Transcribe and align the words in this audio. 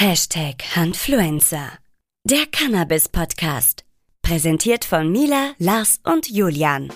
Hashtag 0.00 0.62
Handfluencer. 0.76 1.72
Der 2.22 2.46
Cannabis-Podcast. 2.52 3.82
Präsentiert 4.22 4.84
von 4.84 5.10
Mila, 5.10 5.54
Lars 5.58 5.98
und 6.04 6.30
Julian. 6.30 6.90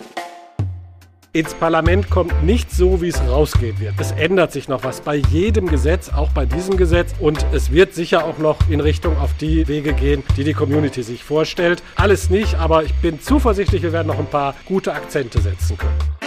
Ins 1.32 1.52
Parlament 1.54 2.10
kommt 2.10 2.44
nicht 2.44 2.70
so, 2.70 3.02
wie 3.02 3.08
es 3.08 3.20
rausgehen 3.22 3.80
wird. 3.80 3.94
Es 3.98 4.12
ändert 4.12 4.52
sich 4.52 4.68
noch 4.68 4.84
was 4.84 5.00
bei 5.00 5.16
jedem 5.16 5.66
Gesetz, 5.66 6.10
auch 6.10 6.30
bei 6.30 6.46
diesem 6.46 6.76
Gesetz. 6.76 7.12
Und 7.18 7.44
es 7.52 7.72
wird 7.72 7.92
sicher 7.92 8.24
auch 8.24 8.38
noch 8.38 8.70
in 8.70 8.78
Richtung 8.78 9.18
auf 9.18 9.36
die 9.36 9.66
Wege 9.66 9.94
gehen, 9.94 10.22
die 10.36 10.44
die 10.44 10.54
Community 10.54 11.02
sich 11.02 11.24
vorstellt. 11.24 11.82
Alles 11.96 12.30
nicht, 12.30 12.54
aber 12.54 12.84
ich 12.84 12.94
bin 13.02 13.20
zuversichtlich, 13.20 13.82
wir 13.82 13.92
werden 13.92 14.06
noch 14.06 14.20
ein 14.20 14.30
paar 14.30 14.54
gute 14.64 14.92
Akzente 14.92 15.40
setzen 15.40 15.76
können. 15.76 16.21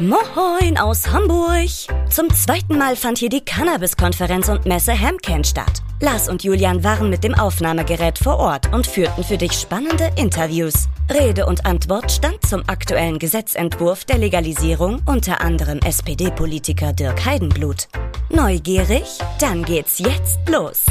Moin 0.00 0.78
aus 0.78 1.08
Hamburg! 1.10 1.68
Zum 2.08 2.32
zweiten 2.32 2.78
Mal 2.78 2.94
fand 2.94 3.18
hier 3.18 3.30
die 3.30 3.40
Cannabis-Konferenz 3.40 4.48
und 4.48 4.64
Messe 4.64 4.92
Hemken 4.92 5.42
statt. 5.42 5.82
Lars 6.00 6.28
und 6.28 6.44
Julian 6.44 6.84
waren 6.84 7.10
mit 7.10 7.24
dem 7.24 7.34
Aufnahmegerät 7.34 8.16
vor 8.16 8.36
Ort 8.36 8.72
und 8.72 8.86
führten 8.86 9.24
für 9.24 9.36
dich 9.36 9.54
spannende 9.54 10.08
Interviews. 10.14 10.88
Rede 11.12 11.46
und 11.46 11.66
Antwort 11.66 12.12
stand 12.12 12.46
zum 12.46 12.62
aktuellen 12.68 13.18
Gesetzentwurf 13.18 14.04
der 14.04 14.18
Legalisierung 14.18 15.02
unter 15.04 15.40
anderem 15.40 15.80
SPD-Politiker 15.80 16.92
Dirk 16.92 17.24
Heidenblut. 17.24 17.88
Neugierig? 18.30 19.18
Dann 19.40 19.64
geht's 19.64 19.98
jetzt 19.98 20.38
los! 20.48 20.86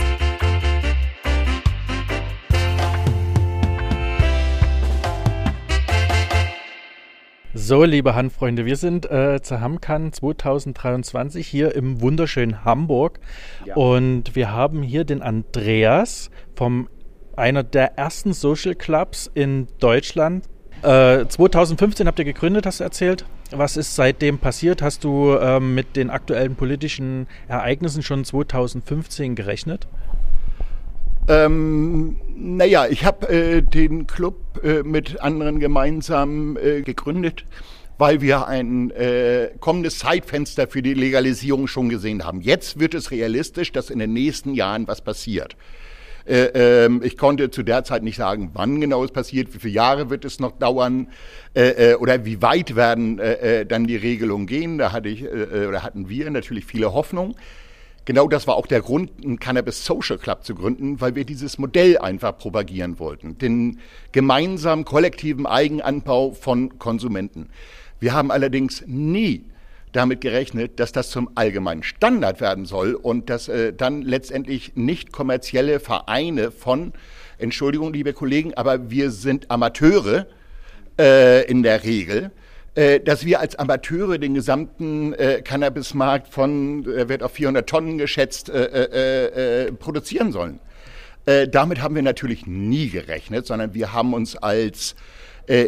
So, 7.60 7.84
liebe 7.86 8.14
Handfreunde, 8.14 8.68
wir 8.68 8.76
sind 8.76 9.10
äh, 9.10 9.42
zur 9.42 9.62
Hamkan 9.62 10.14
2023 10.14 11.48
hier 11.48 11.74
im 11.74 12.02
wunderschönen 12.02 12.64
Hamburg 12.64 13.20
ja. 13.66 13.76
und 13.76 14.36
wir 14.36 14.52
haben 14.52 14.84
hier 14.84 15.06
den 15.06 15.24
Andreas 15.24 16.30
vom 16.56 16.88
einer 17.36 17.64
der 17.64 17.98
ersten 17.98 18.34
Social 18.34 18.76
Clubs 18.76 19.32
in 19.34 19.68
Deutschland. 19.80 20.46
Äh, 20.84 21.26
2015 21.26 22.06
habt 22.06 22.20
ihr 22.20 22.26
gegründet, 22.26 22.68
hast 22.68 22.80
du 22.80 22.84
erzählt. 22.84 23.26
Was 23.50 23.76
ist 23.76 23.96
seitdem 23.96 24.38
passiert? 24.38 24.84
Hast 24.84 25.04
du 25.04 25.36
ähm, 25.42 25.74
mit 25.74 25.96
den 25.96 26.12
aktuellen 26.12 26.56
politischen 26.56 27.26
Ereignissen 27.48 28.04
schon 28.04 28.24
2015 28.24 29.34
gerechnet? 29.34 29.88
Ähm, 31.28 32.16
naja, 32.38 32.88
ich 32.88 33.04
habe 33.04 33.28
äh, 33.28 33.62
den 33.62 34.08
Club 34.08 34.64
äh, 34.64 34.84
mit 34.84 35.20
anderen 35.20 35.60
gemeinsam 35.60 36.58
äh, 36.58 36.82
gegründet, 36.82 37.44
weil 37.98 38.22
wir 38.22 38.48
ein 38.48 38.92
äh, 38.92 39.50
kommendes 39.60 40.00
Zeitfenster 40.00 40.68
für 40.68 40.82
die 40.82 40.94
Legalisierung 40.94 41.68
schon 41.68 41.90
gesehen 41.90 42.24
haben. 42.24 42.42
Jetzt 42.42 42.80
wird 42.80 42.94
es 42.94 43.12
realistisch, 43.12 43.74
dass 43.74 43.90
in 43.90 44.00
den 44.00 44.14
nächsten 44.14 44.54
Jahren 44.54 44.88
was 44.88 45.02
passiert. 45.02 45.58
Äh, 46.26 46.86
ähm, 46.86 47.02
ich 47.04 47.18
konnte 47.18 47.52
zu 47.52 47.64
der 47.64 47.84
Zeit 47.84 48.04
nicht 48.04 48.18
sagen, 48.18 48.52
wann 48.54 48.80
genau 48.80 49.04
es 49.04 49.12
passiert, 49.12 49.54
wie 49.54 49.60
viele 49.60 49.74
Jahre 49.74 50.10
wird 50.10 50.24
es 50.24 50.40
noch 50.40 50.54
dauern 50.54 51.10
äh, 51.56 51.96
oder 51.96 52.24
wie 52.24 52.42
weit 52.42 52.76
werden 52.78 53.20
dann 53.68 53.86
die 53.86 53.98
Regelungen 53.98 54.48
gehen. 54.48 54.78
Da 54.78 54.94
hatte 54.94 55.10
ich 55.10 55.26
oder 55.28 55.84
hatten 55.84 56.08
wir 56.08 56.30
natürlich 56.30 56.66
viele 56.66 56.94
Hoffnung. 56.94 57.36
Genau 58.08 58.30
das 58.30 58.48
war 58.48 58.56
auch 58.56 58.68
der 58.68 58.80
Grund, 58.80 59.12
einen 59.22 59.38
Cannabis 59.38 59.84
Social 59.84 60.18
Club 60.18 60.46
zu 60.46 60.56
gründen, 60.56 61.02
weil 61.02 61.16
wir 61.16 61.26
dieses 61.26 61.58
Modell 61.58 61.98
einfach 61.98 62.38
propagieren 62.38 63.00
wollten. 63.00 63.38
Den 63.38 63.80
gemeinsamen 64.14 64.86
kollektiven 64.86 65.46
Eigenanbau 65.46 66.32
von 66.32 66.80
Konsumenten. 66.80 67.50
Wir 68.00 68.14
haben 68.14 68.32
allerdings 68.32 68.82
nie 68.88 69.44
damit 69.92 70.22
gerechnet, 70.22 70.80
dass 70.80 70.94
das 70.94 71.10
zum 71.10 71.32
allgemeinen 71.36 71.84
Standard 71.84 72.40
werden 72.40 72.64
soll 72.64 72.96
und 72.96 73.30
dass 73.30 73.50
äh, 73.50 73.74
dann 73.74 74.04
letztendlich 74.04 74.72
nicht 74.76 75.12
kommerzielle 75.12 75.82
Vereine 75.82 76.52
von, 76.52 76.94
Entschuldigung, 77.40 77.92
liebe 77.92 78.14
Kollegen, 78.14 78.54
aber 78.54 78.90
wir 78.90 79.12
sind 79.12 79.52
Amateure 79.52 80.28
äh, 80.98 81.44
in 81.52 81.62
der 81.62 81.84
Regel, 81.84 82.32
äh, 82.78 83.00
dass 83.00 83.26
wir 83.26 83.40
als 83.40 83.56
Amateure 83.56 84.20
den 84.20 84.36
gesamten 84.36 85.14
äh, 85.14 85.42
Cannabismarkt 85.42 86.28
von, 86.28 86.86
äh, 86.86 87.10
wird 87.10 87.24
auf 87.24 87.32
400 87.32 87.68
Tonnen 87.68 87.98
geschätzt, 87.98 88.50
äh, 88.50 89.66
äh, 89.66 89.72
produzieren 89.72 90.32
sollen. 90.32 90.60
Damit 91.52 91.82
haben 91.82 91.94
wir 91.94 92.04
natürlich 92.04 92.48
nie 92.48 92.88
gerechnet, 92.88 93.46
sondern 93.48 93.74
wir 93.74 93.92
haben 93.92 94.14
uns 94.14 94.38
als 94.38 94.96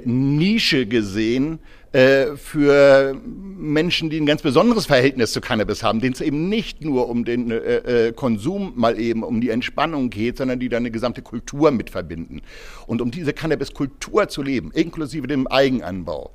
Nische 0.06 0.86
gesehen, 0.86 1.60
für 1.92 3.20
Menschen, 3.24 4.10
die 4.10 4.22
ein 4.22 4.26
ganz 4.26 4.42
besonderes 4.42 4.86
Verhältnis 4.86 5.34
zu 5.34 5.42
Cannabis 5.42 5.84
haben, 5.84 6.00
denen 6.00 6.14
es 6.14 6.22
eben 6.22 6.48
nicht 6.48 6.86
nur 6.86 7.10
um 7.10 7.26
den 7.26 7.52
äh, 7.52 8.14
Konsum 8.16 8.72
mal 8.76 8.98
eben, 9.00 9.24
um 9.24 9.42
die 9.42 9.50
Entspannung 9.50 10.10
geht, 10.12 10.38
sondern 10.38 10.60
die 10.60 10.70
dann 10.70 10.84
eine 10.84 10.92
gesamte 10.92 11.22
Kultur 11.22 11.72
mit 11.72 11.90
verbinden. 11.90 12.42
Und 12.86 13.02
um 13.02 13.12
diese 13.12 13.34
Cannabis-Kultur 13.34 14.30
zu 14.30 14.44
leben, 14.44 14.72
inklusive 14.72 15.28
dem 15.28 15.48
Eigenanbau, 15.48 16.32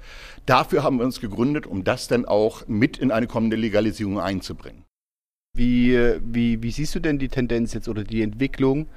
dafür 0.47 0.82
haben 0.82 0.99
wir 0.99 1.05
uns 1.05 1.21
gegründet, 1.21 1.66
um 1.66 1.84
das 1.84 2.09
dann 2.09 2.25
auch 2.25 2.66
mit 2.66 2.99
in 2.99 3.10
eine 3.10 3.27
kommende 3.27 3.56
Legalisierung 3.56 4.21
einzubringen. 4.21 4.84
Wie, 5.56 5.97
wie, 6.21 6.62
wie 6.62 6.71
siehst 6.71 6.94
du 6.94 7.00
denn 7.00 7.19
die 7.19 7.28
Tendenz 7.28 7.75
jetzt 7.75 7.88
oder 7.88 8.03
die 8.03 8.22
Entwicklung? 8.22 8.88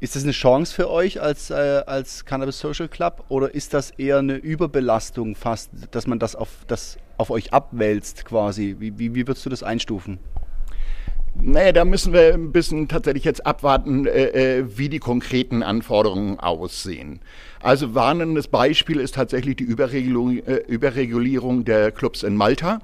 Ist 0.00 0.14
das 0.14 0.22
eine 0.22 0.32
Chance 0.32 0.72
für 0.72 0.90
euch 0.90 1.20
als, 1.20 1.50
äh, 1.50 1.82
als 1.86 2.24
Cannabis 2.24 2.60
Social 2.60 2.88
Club 2.88 3.24
oder 3.28 3.52
ist 3.52 3.74
das 3.74 3.90
eher 3.90 4.18
eine 4.18 4.36
Überbelastung 4.36 5.34
fast, 5.34 5.70
dass 5.90 6.06
man 6.06 6.18
das 6.18 6.36
auf, 6.36 6.50
das 6.68 6.98
auf 7.16 7.30
euch 7.30 7.52
abwälzt 7.52 8.24
quasi? 8.24 8.76
Wie, 8.78 8.98
wie, 8.98 9.14
wie 9.14 9.26
würdest 9.26 9.44
du 9.44 9.50
das 9.50 9.62
einstufen? 9.62 10.20
Naja, 11.40 11.72
da 11.72 11.84
müssen 11.84 12.12
wir 12.12 12.34
ein 12.34 12.50
bisschen 12.50 12.88
tatsächlich 12.88 13.24
jetzt 13.24 13.46
abwarten, 13.46 14.06
äh, 14.06 14.58
äh 14.58 14.64
wie 14.76 14.88
die 14.88 14.98
konkreten 14.98 15.62
Anforderungen 15.62 16.40
aussehen. 16.40 17.20
Also 17.62 17.94
warnendes 17.94 18.48
Beispiel 18.48 18.98
ist 18.98 19.14
tatsächlich 19.14 19.56
die 19.56 19.64
Überregulierung, 19.64 20.38
äh, 20.38 20.56
Überregulierung 20.66 21.64
der 21.64 21.92
Clubs 21.92 22.24
in 22.24 22.36
Malta. 22.36 22.80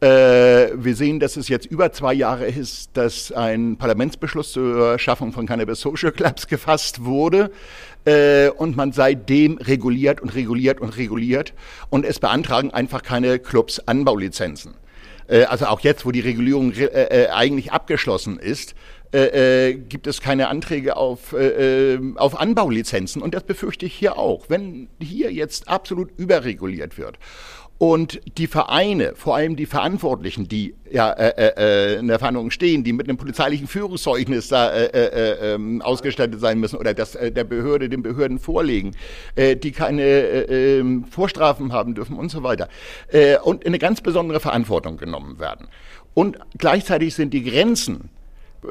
Äh, 0.00 0.70
wir 0.76 0.96
sehen, 0.96 1.20
dass 1.20 1.36
es 1.36 1.48
jetzt 1.48 1.66
über 1.66 1.92
zwei 1.92 2.14
Jahre 2.14 2.46
ist, 2.46 2.90
dass 2.94 3.32
ein 3.32 3.76
Parlamentsbeschluss 3.76 4.52
zur 4.52 4.98
Schaffung 4.98 5.32
von 5.32 5.46
Cannabis 5.46 5.80
Social 5.80 6.12
Clubs 6.12 6.46
gefasst 6.46 7.04
wurde 7.04 7.50
äh, 8.06 8.48
und 8.48 8.76
man 8.76 8.92
seitdem 8.92 9.58
reguliert 9.58 10.22
und 10.22 10.34
reguliert 10.34 10.80
und 10.80 10.96
reguliert 10.96 11.52
und 11.90 12.06
es 12.06 12.18
beantragen 12.18 12.70
einfach 12.70 13.02
keine 13.02 13.38
Clubs 13.40 13.80
Anbaulizenzen. 13.80 14.74
Äh, 15.30 15.44
also 15.44 15.66
auch 15.66 15.80
jetzt, 15.80 16.04
wo 16.04 16.10
die 16.10 16.20
Regulierung 16.20 16.72
äh, 16.72 16.84
äh, 16.84 17.28
eigentlich 17.28 17.72
abgeschlossen 17.72 18.38
ist, 18.38 18.74
äh, 19.12 19.68
äh, 19.70 19.74
gibt 19.74 20.06
es 20.06 20.20
keine 20.20 20.48
Anträge 20.48 20.96
auf, 20.96 21.34
auf 22.16 22.40
Anbaulizenzen. 22.40 23.22
Und 23.22 23.34
das 23.34 23.44
befürchte 23.44 23.86
ich 23.86 23.94
hier 23.94 24.18
auch. 24.18 24.44
Wenn 24.48 24.88
hier 25.00 25.32
jetzt 25.32 25.68
absolut 25.68 26.10
überreguliert 26.16 26.98
wird 26.98 27.18
und 27.80 28.20
die 28.36 28.46
Vereine, 28.46 29.14
vor 29.16 29.36
allem 29.36 29.56
die 29.56 29.64
Verantwortlichen, 29.64 30.46
die 30.46 30.74
ja 30.90 31.12
äh, 31.12 31.94
äh, 31.94 31.98
in 31.98 32.08
der 32.08 32.18
Verhandlung 32.18 32.50
stehen, 32.50 32.84
die 32.84 32.92
mit 32.92 33.08
einem 33.08 33.16
polizeilichen 33.16 33.66
Führungszeugnis 33.66 34.48
da 34.48 34.70
äh, 34.70 34.84
äh, 34.84 35.54
äh, 35.54 35.80
ausgestattet 35.80 36.40
sein 36.40 36.60
müssen 36.60 36.76
oder 36.76 36.92
das 36.92 37.14
äh, 37.14 37.32
der 37.32 37.44
Behörde 37.44 37.88
den 37.88 38.02
Behörden 38.02 38.38
vorlegen, 38.38 38.94
äh, 39.34 39.56
die 39.56 39.72
keine 39.72 40.02
äh, 40.02 40.80
äh, 40.80 41.02
Vorstrafen 41.10 41.72
haben 41.72 41.94
dürfen 41.94 42.18
und 42.18 42.30
so 42.30 42.42
weiter 42.42 42.68
äh, 43.08 43.38
und 43.38 43.64
eine 43.64 43.78
ganz 43.78 44.02
besondere 44.02 44.40
Verantwortung 44.40 44.98
genommen 44.98 45.38
werden. 45.38 45.66
Und 46.12 46.36
gleichzeitig 46.58 47.14
sind 47.14 47.32
die 47.32 47.44
Grenzen 47.44 48.10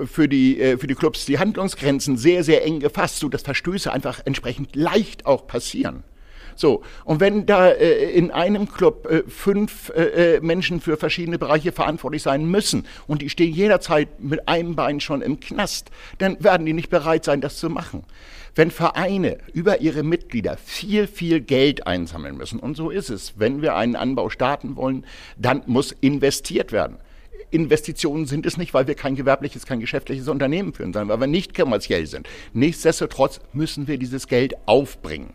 für 0.05 0.29
die, 0.29 0.61
äh, 0.61 0.77
für 0.77 0.85
die 0.85 0.93
Clubs 0.93 1.25
die 1.25 1.39
Handlungsgrenzen 1.39 2.15
sehr, 2.15 2.43
sehr 2.43 2.63
eng 2.63 2.79
gefasst, 2.79 3.17
so 3.17 3.27
dass 3.27 3.41
Verstöße 3.41 3.91
einfach 3.91 4.21
entsprechend 4.25 4.75
leicht 4.75 5.25
auch 5.25 5.47
passieren. 5.47 6.03
So, 6.55 6.83
und 7.05 7.19
wenn 7.19 7.45
da 7.45 7.69
äh, 7.69 8.11
in 8.11 8.31
einem 8.31 8.69
Club 8.69 9.07
äh, 9.09 9.23
fünf 9.27 9.91
äh, 9.95 10.35
äh, 10.35 10.41
Menschen 10.41 10.81
für 10.81 10.97
verschiedene 10.97 11.39
Bereiche 11.39 11.71
verantwortlich 11.71 12.23
sein 12.23 12.45
müssen 12.45 12.85
und 13.07 13.21
die 13.21 13.29
stehen 13.29 13.53
jederzeit 13.53 14.21
mit 14.21 14.47
einem 14.47 14.75
Bein 14.75 14.99
schon 14.99 15.21
im 15.21 15.39
Knast, 15.39 15.89
dann 16.17 16.43
werden 16.43 16.65
die 16.65 16.73
nicht 16.73 16.89
bereit 16.89 17.25
sein, 17.25 17.41
das 17.41 17.57
zu 17.57 17.69
machen. 17.69 18.03
Wenn 18.55 18.71
Vereine 18.71 19.37
über 19.53 19.81
ihre 19.81 20.03
Mitglieder 20.03 20.57
viel, 20.57 21.07
viel 21.07 21.39
Geld 21.39 21.87
einsammeln 21.87 22.35
müssen, 22.35 22.59
und 22.59 22.75
so 22.75 22.89
ist 22.89 23.09
es, 23.09 23.33
wenn 23.37 23.61
wir 23.61 23.75
einen 23.75 23.95
Anbau 23.95 24.29
starten 24.29 24.75
wollen, 24.75 25.05
dann 25.37 25.63
muss 25.65 25.91
investiert 26.01 26.71
werden. 26.71 26.97
Investitionen 27.51 28.25
sind 28.25 28.45
es 28.45 28.57
nicht, 28.57 28.73
weil 28.73 28.87
wir 28.87 28.95
kein 28.95 29.15
gewerbliches, 29.15 29.65
kein 29.65 29.79
geschäftliches 29.79 30.27
Unternehmen 30.27 30.73
führen, 30.73 30.93
sondern 30.93 31.09
weil 31.09 31.21
wir 31.21 31.27
nicht 31.27 31.55
kommerziell 31.55 32.05
sind. 32.05 32.27
Nichtsdestotrotz 32.53 33.39
müssen 33.53 33.87
wir 33.87 33.97
dieses 33.97 34.27
Geld 34.27 34.55
aufbringen. 34.65 35.31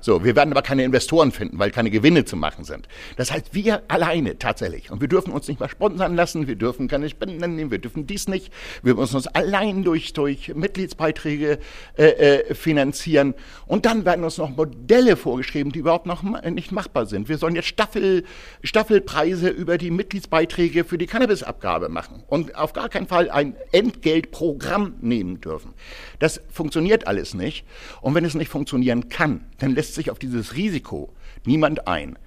So, 0.00 0.24
wir 0.24 0.34
werden 0.34 0.50
aber 0.52 0.62
keine 0.62 0.84
Investoren 0.84 1.30
finden, 1.30 1.58
weil 1.58 1.70
keine 1.70 1.90
Gewinne 1.90 2.24
zu 2.24 2.36
machen 2.36 2.64
sind. 2.64 2.88
Das 3.16 3.30
heißt, 3.30 3.54
wir 3.54 3.82
alleine 3.88 4.38
tatsächlich. 4.38 4.90
Und 4.90 5.00
wir 5.00 5.08
dürfen 5.08 5.32
uns 5.32 5.46
nicht 5.48 5.60
mal 5.60 5.68
sponsern 5.68 6.16
lassen, 6.16 6.46
wir 6.46 6.56
dürfen 6.56 6.88
keine 6.88 7.08
Spenden 7.08 7.56
nehmen, 7.56 7.70
wir 7.70 7.78
dürfen 7.78 8.06
dies 8.06 8.28
nicht. 8.28 8.52
Wir 8.82 8.94
müssen 8.94 9.16
uns 9.16 9.26
allein 9.26 9.84
durch, 9.84 10.12
durch 10.12 10.54
Mitgliedsbeiträge 10.54 11.58
äh, 11.98 12.04
äh, 12.04 12.54
finanzieren. 12.54 13.34
Und 13.66 13.84
dann 13.84 14.04
werden 14.04 14.24
uns 14.24 14.38
noch 14.38 14.50
Modelle 14.50 15.16
vorgeschrieben, 15.16 15.72
die 15.72 15.80
überhaupt 15.80 16.06
noch 16.06 16.22
nicht 16.22 16.72
machbar 16.72 17.06
sind. 17.06 17.28
Wir 17.28 17.38
sollen 17.38 17.54
jetzt 17.54 17.68
Staffel, 17.68 18.24
Staffelpreise 18.62 19.48
über 19.48 19.78
die 19.78 19.90
Mitgliedsbeiträge 19.90 20.84
für 20.84 20.98
die 20.98 21.06
Cannabisabgabe 21.06 21.88
machen 21.88 22.22
und 22.28 22.54
auf 22.56 22.72
gar 22.72 22.88
keinen 22.88 23.06
Fall 23.06 23.30
ein 23.30 23.54
Entgeltprogramm 23.72 24.94
nehmen 25.00 25.40
dürfen. 25.40 25.74
Das 26.18 26.40
funktioniert 26.50 27.06
alles 27.06 27.34
nicht. 27.34 27.64
Und 28.00 28.14
wenn 28.14 28.24
es 28.24 28.34
nicht 28.34 28.50
funktionieren 28.50 29.08
kann, 29.08 29.46
dann 29.58 29.74
lässt 29.74 29.89
sich 29.94 30.10
auf 30.10 30.18
dieses 30.18 30.54
Risiko 30.54 31.12
niemand 31.44 31.86
ein. 31.86 32.18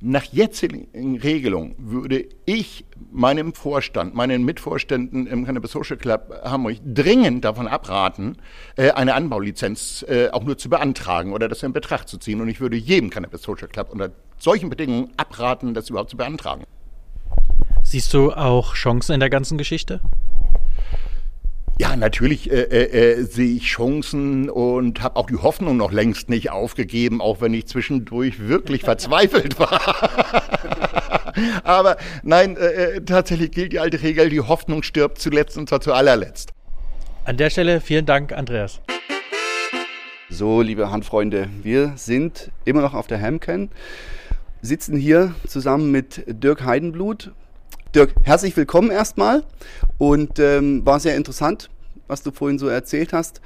Nach 0.00 0.22
jetzigen 0.22 1.18
Regelungen 1.18 1.74
würde 1.76 2.26
ich 2.46 2.84
meinem 3.10 3.52
Vorstand, 3.52 4.14
meinen 4.14 4.44
Mitvorständen 4.44 5.26
im 5.26 5.44
Cannabis 5.44 5.72
Social 5.72 5.96
Club 5.96 6.40
Hamburg 6.44 6.76
dringend 6.84 7.44
davon 7.44 7.66
abraten, 7.66 8.36
äh, 8.76 8.92
eine 8.92 9.14
Anbaulizenz 9.14 10.04
äh, 10.08 10.28
auch 10.28 10.44
nur 10.44 10.56
zu 10.56 10.68
beantragen 10.68 11.32
oder 11.32 11.48
das 11.48 11.64
in 11.64 11.72
Betracht 11.72 12.08
zu 12.08 12.18
ziehen. 12.18 12.40
Und 12.40 12.48
ich 12.48 12.60
würde 12.60 12.76
jedem 12.76 13.10
Cannabis 13.10 13.42
Social 13.42 13.66
Club 13.66 13.90
unter 13.90 14.12
solchen 14.38 14.70
Bedingungen 14.70 15.10
abraten, 15.16 15.74
das 15.74 15.90
überhaupt 15.90 16.10
zu 16.10 16.16
beantragen. 16.16 16.62
Siehst 17.82 18.14
du 18.14 18.32
auch 18.32 18.74
Chancen 18.74 19.14
in 19.14 19.20
der 19.20 19.30
ganzen 19.30 19.58
Geschichte? 19.58 20.00
Ja, 21.80 21.94
natürlich 21.94 22.50
äh, 22.50 22.62
äh, 22.62 23.20
äh, 23.20 23.22
sehe 23.22 23.54
ich 23.54 23.66
Chancen 23.66 24.50
und 24.50 25.00
habe 25.00 25.14
auch 25.14 25.26
die 25.26 25.36
Hoffnung 25.36 25.76
noch 25.76 25.92
längst 25.92 26.28
nicht 26.28 26.50
aufgegeben, 26.50 27.20
auch 27.20 27.40
wenn 27.40 27.54
ich 27.54 27.68
zwischendurch 27.68 28.48
wirklich 28.48 28.82
verzweifelt 28.82 29.60
war. 29.60 29.80
Aber 31.62 31.96
nein, 32.24 32.56
äh, 32.56 32.96
äh, 32.96 33.00
tatsächlich 33.02 33.52
gilt 33.52 33.72
die 33.72 33.78
alte 33.78 34.02
Regel, 34.02 34.28
die 34.28 34.40
Hoffnung 34.40 34.82
stirbt 34.82 35.20
zuletzt 35.20 35.56
und 35.56 35.68
zwar 35.68 35.80
zu 35.80 35.92
allerletzt. 35.92 36.52
An 37.24 37.36
der 37.36 37.48
Stelle 37.48 37.80
vielen 37.80 38.06
Dank, 38.06 38.32
Andreas. 38.32 38.80
So, 40.28 40.62
liebe 40.62 40.90
Handfreunde, 40.90 41.48
wir 41.62 41.92
sind 41.94 42.50
immer 42.64 42.80
noch 42.80 42.94
auf 42.94 43.06
der 43.06 43.20
Hamcan, 43.20 43.70
sitzen 44.62 44.96
hier 44.96 45.32
zusammen 45.46 45.92
mit 45.92 46.24
Dirk 46.26 46.64
Heidenblut, 46.64 47.30
Dirk, 47.94 48.12
herzlich 48.22 48.54
willkommen 48.54 48.90
erstmal 48.90 49.44
und 49.96 50.38
ähm, 50.38 50.84
war 50.84 51.00
sehr 51.00 51.16
interessant, 51.16 51.70
was 52.06 52.22
du 52.22 52.30
vorhin 52.32 52.58
so 52.58 52.68
erzählt 52.68 53.14
hast. 53.14 53.40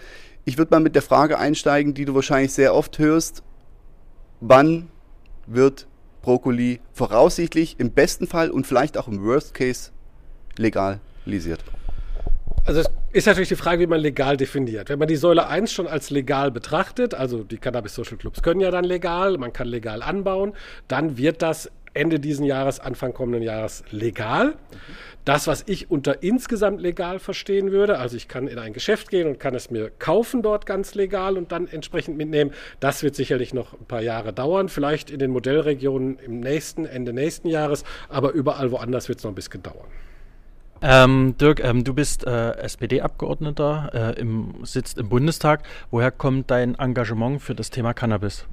Ich 0.44 0.59
würde 0.59 0.75
mal 0.75 0.81
mit 0.81 0.97
der 0.97 1.03
Frage 1.03 1.39
einsteigen, 1.39 1.94
die 1.94 2.05
du 2.05 2.17
wahrscheinlich 2.17 2.53
sehr 2.53 2.75
oft 2.75 2.99
hörst. 2.99 3.44
Wann 4.41 4.89
wird 5.47 5.87
Brokkoli 6.23 6.81
voraussichtlich 6.93 7.77
im 7.79 7.93
besten 7.93 8.27
Fall 8.27 8.50
und 8.50 8.67
vielleicht 8.67 8.99
auch 8.99 9.06
im 9.06 9.23
Worst 9.23 9.55
Case 9.55 9.93
legalisiert? 10.56 11.62
Also 12.65 12.81
es 12.81 12.87
ist 13.12 13.27
natürlich 13.27 13.49
die 13.49 13.56
Frage, 13.56 13.83
wie 13.83 13.87
man 13.87 14.00
legal 14.00 14.37
definiert. 14.37 14.88
Wenn 14.88 14.99
man 14.99 15.06
die 15.06 15.17
Säule 15.17 15.47
1 15.47 15.73
schon 15.73 15.87
als 15.87 16.11
legal 16.11 16.50
betrachtet, 16.50 17.15
also 17.15 17.45
die 17.45 17.59
Cannabis 17.59 17.95
Social 17.95 18.17
Clubs 18.17 18.43
können 18.43 18.61
ja 18.61 18.73
dann 18.73 18.85
legal, 18.85 19.38
man 19.38 19.53
kann 19.53 19.69
legal 19.69 20.03
anbauen, 20.03 20.53
dann 20.88 21.17
wird 21.17 21.43
das 21.43 21.71
Ende 21.94 22.21
diesen 22.21 22.44
Jahres, 22.44 22.81
Anfang 22.81 23.12
kommenden 23.12 23.43
Jahres 23.43 23.85
legal. 23.91 24.55
Das, 25.25 25.47
was 25.47 25.62
ich 25.67 25.91
unter 25.91 26.23
insgesamt 26.23 26.81
legal 26.81 27.21
verstehen 27.21 27.71
würde, 27.71 27.99
also 27.99 28.17
ich 28.17 28.27
kann 28.27 28.49
in 28.49 28.59
ein 28.59 28.73
Geschäft 28.73 29.09
gehen 29.11 29.29
und 29.29 29.39
kann 29.39 29.55
es 29.55 29.71
mir 29.71 29.91
kaufen 29.99 30.43
dort 30.43 30.67
ganz 30.67 30.94
legal 30.94 31.37
und 31.37 31.53
dann 31.53 31.69
entsprechend 31.69 32.17
mitnehmen, 32.17 32.53
das 32.81 33.05
wird 33.05 33.15
sicherlich 33.15 33.55
noch 33.55 33.75
ein 33.75 33.85
paar 33.85 34.03
Jahre 34.03 34.33
dauern, 34.33 34.69
vielleicht 34.69 35.11
in 35.11 35.21
den 35.21 35.31
Modellregionen 35.31 36.19
im 36.19 36.41
nächsten, 36.41 36.87
Ende 36.87 37.12
nächsten 37.12 37.49
Jahres, 37.49 37.85
aber 38.09 38.33
überall 38.33 38.73
woanders 38.73 39.09
wird 39.09 39.19
es 39.19 39.25
noch 39.25 39.31
ein 39.31 39.37
bisschen 39.37 39.62
dauern. 39.62 39.87
Ähm, 40.85 41.37
Dirk, 41.41 41.62
ähm, 41.62 41.85
du 41.85 41.95
bist 41.95 42.27
äh, 42.27 42.56
SPD-Abgeordneter, 42.56 44.15
äh, 44.17 44.21
im, 44.21 44.55
sitzt 44.65 44.99
im 44.99 45.09
Bundestag. 45.09 45.62
Woher 45.93 46.11
kommt 46.11 46.50
dein 46.50 46.75
Engagement 46.75 47.41
für 47.41 47.55
das 47.55 47.71
Thema 47.71 47.95
Cannabis? 47.95 48.47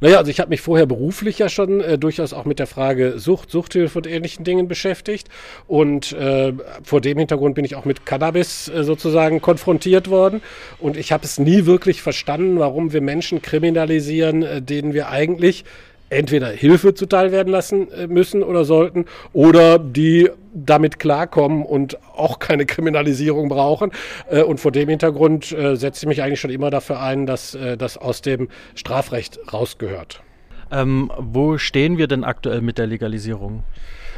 Naja, 0.00 0.18
also 0.18 0.30
ich 0.30 0.40
habe 0.40 0.50
mich 0.50 0.60
vorher 0.60 0.86
beruflich 0.86 1.38
ja 1.38 1.48
schon 1.48 1.80
äh, 1.80 1.98
durchaus 1.98 2.32
auch 2.32 2.44
mit 2.44 2.58
der 2.58 2.66
Frage 2.66 3.18
Sucht, 3.18 3.50
Suchthilfe 3.50 3.98
und 3.98 4.06
ähnlichen 4.06 4.44
Dingen 4.44 4.68
beschäftigt. 4.68 5.28
Und 5.66 6.12
äh, 6.12 6.52
vor 6.82 7.00
dem 7.00 7.18
Hintergrund 7.18 7.54
bin 7.54 7.64
ich 7.64 7.76
auch 7.76 7.84
mit 7.84 8.06
Cannabis 8.06 8.68
äh, 8.68 8.84
sozusagen 8.84 9.40
konfrontiert 9.40 10.08
worden. 10.08 10.42
Und 10.78 10.96
ich 10.96 11.12
habe 11.12 11.24
es 11.24 11.38
nie 11.38 11.66
wirklich 11.66 12.02
verstanden, 12.02 12.58
warum 12.58 12.92
wir 12.92 13.00
Menschen 13.00 13.42
kriminalisieren, 13.42 14.42
äh, 14.42 14.62
denen 14.62 14.94
wir 14.94 15.08
eigentlich 15.08 15.64
entweder 16.08 16.48
Hilfe 16.48 16.94
zuteil 16.94 17.32
werden 17.32 17.52
lassen 17.52 17.90
äh, 17.90 18.06
müssen 18.06 18.42
oder 18.42 18.64
sollten 18.64 19.06
oder 19.32 19.78
die 19.78 20.30
damit 20.54 20.98
klarkommen 20.98 21.64
und 21.64 21.98
auch 22.14 22.38
keine 22.38 22.66
Kriminalisierung 22.66 23.48
brauchen. 23.48 23.90
Äh, 24.30 24.42
und 24.42 24.60
vor 24.60 24.72
dem 24.72 24.88
Hintergrund 24.88 25.52
äh, 25.52 25.76
setze 25.76 26.04
ich 26.04 26.08
mich 26.08 26.22
eigentlich 26.22 26.40
schon 26.40 26.50
immer 26.50 26.70
dafür 26.70 27.00
ein, 27.00 27.26
dass 27.26 27.56
das 27.78 27.96
aus 27.96 28.22
dem 28.22 28.48
Strafrecht 28.74 29.38
rausgehört. 29.52 30.22
Ähm, 30.70 31.10
wo 31.18 31.58
stehen 31.58 31.98
wir 31.98 32.06
denn 32.06 32.24
aktuell 32.24 32.60
mit 32.60 32.78
der 32.78 32.86
Legalisierung? 32.86 33.62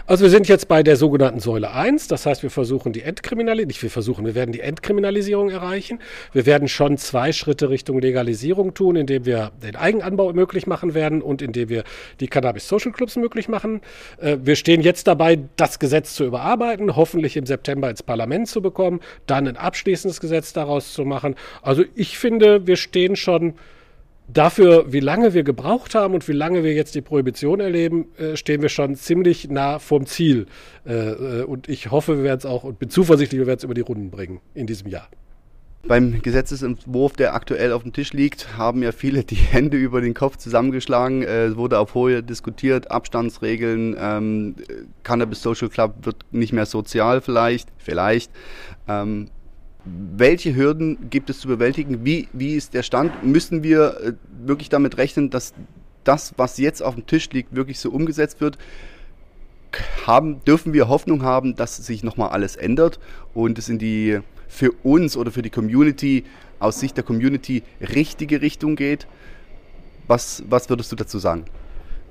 Also 0.09 0.23
wir 0.25 0.31
sind 0.31 0.49
jetzt 0.49 0.69
bei 0.69 0.83
der 0.83 0.97
sogenannten 0.97 1.39
Säule 1.39 1.71
1, 1.71 2.09
das 2.09 2.25
heißt, 2.25 2.43
wir 2.43 2.49
versuchen 2.49 2.95
die 2.95 3.03
Entkriminalisierung, 3.03 3.69
nicht 3.69 3.83
wir 3.83 3.91
versuchen, 3.91 4.25
wir 4.25 4.35
werden 4.35 4.53
die 4.53 4.61
Entkriminalisierung 4.61 5.51
erreichen. 5.51 6.01
Wir 6.33 6.47
werden 6.47 6.67
schon 6.67 6.97
zwei 6.97 7.31
Schritte 7.31 7.69
Richtung 7.69 8.01
Legalisierung 8.01 8.73
tun, 8.73 8.97
indem 8.97 9.27
wir 9.27 9.53
den 9.63 9.77
Eigenanbau 9.77 10.33
möglich 10.33 10.67
machen 10.67 10.95
werden 10.95 11.21
und 11.21 11.43
indem 11.43 11.69
wir 11.69 11.85
die 12.21 12.27
Cannabis 12.27 12.67
Social 12.67 12.91
Clubs 12.91 13.17
möglich 13.17 13.49
machen. 13.49 13.83
Äh, 14.17 14.39
wir 14.43 14.57
stehen 14.57 14.81
jetzt 14.81 15.09
dabei, 15.09 15.41
das 15.57 15.79
Gesetz 15.79 16.15
zu 16.15 16.25
überarbeiten, 16.25 16.97
hoffentlich 16.97 17.37
im 17.37 17.45
September 17.45 17.91
ins 17.91 18.03
Parlament 18.03 18.49
zu 18.49 18.63
bekommen, 18.63 19.01
dann 19.27 19.47
ein 19.47 19.59
abschließendes 19.59 20.21
Gesetz 20.21 20.55
daraus 20.55 20.95
zu 20.95 21.05
machen. 21.05 21.35
Also 21.61 21.85
ich 21.95 22.17
finde, 22.17 22.67
wir 22.67 22.77
stehen 22.77 23.15
schon 23.15 23.57
dafür, 24.29 24.93
wie 24.93 25.01
lange 25.01 25.35
wir 25.35 25.43
gebraucht 25.43 25.95
haben 25.95 26.15
und 26.15 26.29
wie 26.29 26.33
lange 26.33 26.63
wir 26.63 26.75
jetzt 26.75 26.95
die 26.95 27.01
Prohibition 27.01 27.61
erleben, 27.61 28.07
äh, 28.19 28.37
stehen 28.37 28.63
wir 28.63 28.69
schon 28.69 28.95
ziemlich 28.95 29.49
nah 29.49 29.79
vorm 29.79 30.07
Ziel. 30.07 30.47
Äh, 30.87 30.93
äh, 30.93 31.43
und 31.45 31.69
ich 31.69 31.91
hoffe, 31.91 32.19
wir 32.19 32.25
werden 32.25 32.39
es 32.39 32.47
auch 32.47 32.65
und 32.65 32.79
bin 32.79 32.91
zuversichtlich, 32.91 33.41
wir 33.41 33.47
werden 33.47 33.59
es 33.59 33.65
über 33.65 33.75
die 33.75 33.81
Runden 33.81 34.11
bringen 34.11 34.41
in 34.55 34.67
diesem 34.67 34.89
Jahr. 34.89 35.09
Beim 35.87 36.21
Gesetzesentwurf, 36.21 37.15
der 37.15 37.35
aktuell 37.35 37.73
auf 37.73 37.83
dem 37.83 37.93
Tisch 37.93 38.13
liegt, 38.13 38.59
haben 38.59 38.83
ja 38.83 38.93
viele 38.93 39.25
die 39.25 39.35
Hände 39.37 39.77
über 39.77 40.01
den 40.01 40.13
Kopf 40.13 40.37
zusammengeschlagen. 40.37 41.23
Es 41.23 41.57
wurde 41.57 41.79
auch 41.79 41.89
vorher 41.89 42.21
diskutiert, 42.21 42.91
Abstandsregeln, 42.91 43.97
ähm, 43.99 44.57
Cannabis 45.03 45.41
Social 45.41 45.69
Club 45.69 45.95
wird 46.03 46.17
nicht 46.31 46.53
mehr 46.53 46.67
sozial 46.67 47.21
vielleicht, 47.23 47.71
vielleicht. 47.79 48.31
Ähm, 48.87 49.29
welche 50.17 50.55
Hürden 50.55 51.11
gibt 51.11 51.31
es 51.31 51.41
zu 51.41 51.49
bewältigen? 51.49 52.05
Wie, 52.05 52.29
wie 52.33 52.55
ist 52.55 52.75
der 52.75 52.83
Stand? 52.83 53.25
Müssen 53.25 53.63
wir 53.63 54.01
äh, 54.01 54.13
wirklich 54.45 54.69
damit 54.69 54.99
rechnen, 54.99 55.31
dass 55.31 55.55
das, 56.05 56.35
was 56.37 56.59
jetzt 56.59 56.83
auf 56.83 56.95
dem 56.95 57.07
Tisch 57.07 57.31
liegt, 57.31 57.55
wirklich 57.55 57.79
so 57.79 57.91
umgesetzt 57.91 58.41
wird? 58.41 58.59
Haben, 60.07 60.43
dürfen 60.45 60.73
wir 60.73 60.89
Hoffnung 60.89 61.23
haben, 61.23 61.55
dass 61.55 61.77
sich 61.77 62.03
nochmal 62.03 62.31
alles 62.31 62.57
ändert 62.57 62.99
und 63.35 63.59
es 63.59 63.69
in 63.69 63.79
die 63.79 64.21
für 64.49 64.73
uns 64.83 65.17
oder 65.17 65.31
für 65.31 65.43
die 65.43 65.51
Community 65.51 66.25
aus 66.59 66.81
Sicht 66.81 66.97
der 66.97 67.05
Community 67.05 67.63
richtige 67.81 68.41
Richtung 68.41 68.77
geht? 68.77 69.07
Was, 70.07 70.43
was 70.49 70.71
würdest 70.71 70.91
du 70.91 70.97
dazu 70.97 71.19
sagen? 71.19 71.45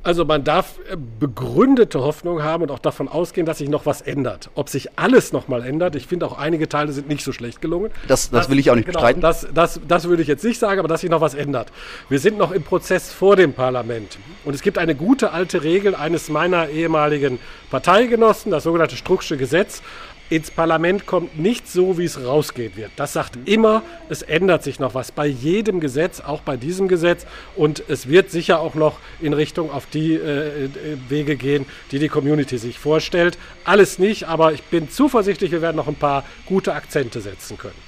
Also 0.03 0.25
man 0.25 0.43
darf 0.43 0.79
äh, 0.89 0.95
begründete 1.19 1.99
Hoffnung 1.99 2.43
haben 2.43 2.63
und 2.63 2.71
auch 2.71 2.79
davon 2.79 3.07
ausgehen, 3.07 3.45
dass 3.45 3.57
sich 3.57 3.69
noch 3.69 3.85
was 3.85 4.01
ändert. 4.01 4.49
Ob 4.55 4.69
sich 4.69 4.97
alles 4.97 5.33
nochmal 5.33 5.63
ändert, 5.63 5.95
ich 5.95 6.07
finde 6.07 6.25
auch 6.25 6.37
einige 6.37 6.69
Teile 6.69 6.91
sind 6.93 7.07
nicht 7.09 7.23
so 7.23 7.31
schlecht 7.31 7.61
gelungen. 7.61 7.91
Das, 8.07 8.29
das, 8.29 8.41
das 8.41 8.49
will 8.49 8.59
ich 8.59 8.71
auch 8.71 8.75
nicht 8.75 8.85
genau, 8.85 8.99
bestreiten. 8.99 9.21
Das, 9.21 9.47
das, 9.53 9.81
das 9.87 10.07
würde 10.07 10.21
ich 10.21 10.27
jetzt 10.27 10.43
nicht 10.43 10.59
sagen, 10.59 10.79
aber 10.79 10.87
dass 10.87 11.01
sich 11.01 11.09
noch 11.09 11.21
was 11.21 11.33
ändert. 11.33 11.71
Wir 12.09 12.19
sind 12.19 12.37
noch 12.37 12.51
im 12.51 12.63
Prozess 12.63 13.11
vor 13.11 13.35
dem 13.35 13.53
Parlament. 13.53 14.17
Und 14.45 14.53
es 14.53 14.61
gibt 14.61 14.77
eine 14.77 14.95
gute 14.95 15.31
alte 15.31 15.63
Regel 15.63 15.95
eines 15.95 16.29
meiner 16.29 16.69
ehemaligen 16.69 17.39
Parteigenossen, 17.69 18.51
das 18.51 18.63
sogenannte 18.63 18.95
Strucksche 18.95 19.35
Gesetz 19.37 19.81
ins 20.29 20.51
Parlament 20.51 21.05
kommt 21.05 21.39
nicht 21.39 21.67
so, 21.67 21.97
wie 21.97 22.03
es 22.03 22.23
rausgehen 22.23 22.75
wird. 22.75 22.91
Das 22.95 23.13
sagt 23.13 23.37
immer, 23.45 23.81
es 24.09 24.21
ändert 24.21 24.63
sich 24.63 24.79
noch 24.79 24.93
was 24.93 25.11
bei 25.11 25.25
jedem 25.25 25.79
Gesetz, 25.79 26.19
auch 26.19 26.41
bei 26.41 26.57
diesem 26.57 26.87
Gesetz. 26.87 27.25
Und 27.55 27.83
es 27.87 28.09
wird 28.09 28.29
sicher 28.29 28.59
auch 28.59 28.75
noch 28.75 28.99
in 29.21 29.33
Richtung 29.33 29.71
auf 29.71 29.85
die 29.85 30.13
äh, 30.13 30.65
äh, 30.65 30.69
Wege 31.09 31.35
gehen, 31.37 31.65
die 31.91 31.99
die 31.99 32.09
Community 32.09 32.57
sich 32.57 32.77
vorstellt. 32.77 33.37
Alles 33.63 33.99
nicht, 33.99 34.27
aber 34.27 34.53
ich 34.53 34.63
bin 34.63 34.89
zuversichtlich, 34.89 35.51
wir 35.51 35.61
werden 35.61 35.77
noch 35.77 35.87
ein 35.87 35.95
paar 35.95 36.25
gute 36.45 36.73
Akzente 36.73 37.21
setzen 37.21 37.57
können. 37.57 37.87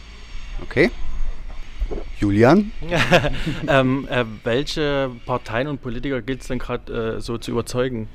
Okay. 0.62 0.92
Julian? 2.20 2.72
ähm, 3.68 4.08
äh, 4.10 4.26
welche 4.44 5.12
Parteien 5.26 5.68
und 5.68 5.82
Politiker 5.82 6.22
gilt 6.22 6.42
es 6.42 6.48
denn 6.48 6.60
gerade 6.60 7.18
äh, 7.18 7.22
so 7.22 7.38
zu 7.38 7.52
überzeugen? 7.52 8.08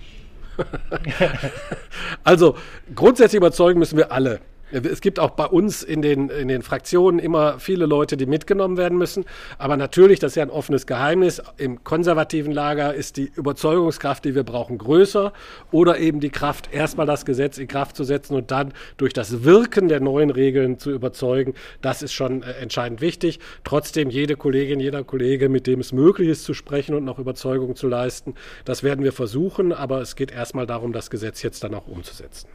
Also 2.25 2.57
grundsätzlich 2.95 3.39
überzeugen 3.39 3.79
müssen 3.79 3.97
wir 3.97 4.13
alle. 4.13 4.41
Es 4.75 5.01
gibt 5.01 5.21
auch 5.21 5.31
bei 5.31 5.47
uns 5.47 5.85
in 5.85 6.03
den, 6.03 6.31
in 6.31 6.49
den 6.49 6.63
Fraktionen 6.63 7.21
immer 7.21 7.61
viele 7.61 7.87
Leute, 7.87 8.17
die 8.17 8.27
mitgenommen 8.27 8.77
werden 8.77 8.99
müssen. 8.99 9.25
Aber 9.57 9.77
natürlich, 9.77 10.19
das 10.19 10.33
ist 10.33 10.37
ja 10.37 10.43
ein 10.43 10.51
offenes 10.51 10.89
Geheimnis, 10.89 11.41
im 11.59 11.85
konservativen 11.85 12.53
Lager 12.53 12.93
ist 12.93 13.17
die 13.17 13.31
Überzeugungskraft, 13.37 14.25
die 14.25 14.35
wir 14.35 14.43
brauchen, 14.43 14.79
größer. 14.79 15.33
Oder 15.71 15.99
eben 15.99 16.19
die 16.19 16.31
Kraft, 16.31 16.71
erstmal 16.73 17.07
das 17.07 17.25
Gesetz 17.25 17.59
in 17.59 17.69
Kraft 17.69 17.97
zu 17.97 18.03
setzen 18.03 18.35
und 18.35 18.51
dann 18.51 18.73
durch 18.97 19.13
das 19.13 19.45
Wirken 19.45 19.87
der 19.87 20.01
neuen 20.01 20.31
Regeln 20.31 20.79
zu 20.81 20.91
überzeugen. 20.91 21.55
Das 21.81 22.03
ist 22.03 22.13
schon 22.13 22.43
äh, 22.43 22.53
entscheidend 22.55 23.01
wichtig. 23.01 23.39
Trotzdem 23.63 24.11
jede 24.11 24.35
Kollegin, 24.35 24.81
jeder 24.81 25.05
Kollege, 25.05 25.49
mit 25.49 25.69
dem 25.69 25.79
es 25.79 25.93
möglich 25.93 26.29
ist 26.29 26.43
zu 26.43 26.53
sprechen 26.53 26.97
und 26.97 27.05
noch 27.05 27.21
Überzeugung 27.21 27.77
zu 27.77 27.87
leisten, 27.87 28.35
das 28.65 28.83
werden 28.83 29.05
wir 29.05 29.13
versuchen. 29.13 29.73
Aber 29.73 30.01
es 30.01 30.17
geht 30.17 30.33
erstmal 30.33 30.67
darum, 30.67 30.93
das 30.93 31.11
Gesetz 31.11 31.43
jetzt 31.43 31.63
dann 31.63 31.75
auch 31.75 31.87
umzusetzen. 31.87 32.49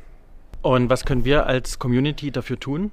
Und 0.61 0.89
was 0.89 1.05
können 1.05 1.23
wir 1.23 1.45
als 1.45 1.79
Community 1.79 2.31
dafür 2.31 2.59
tun? 2.59 2.91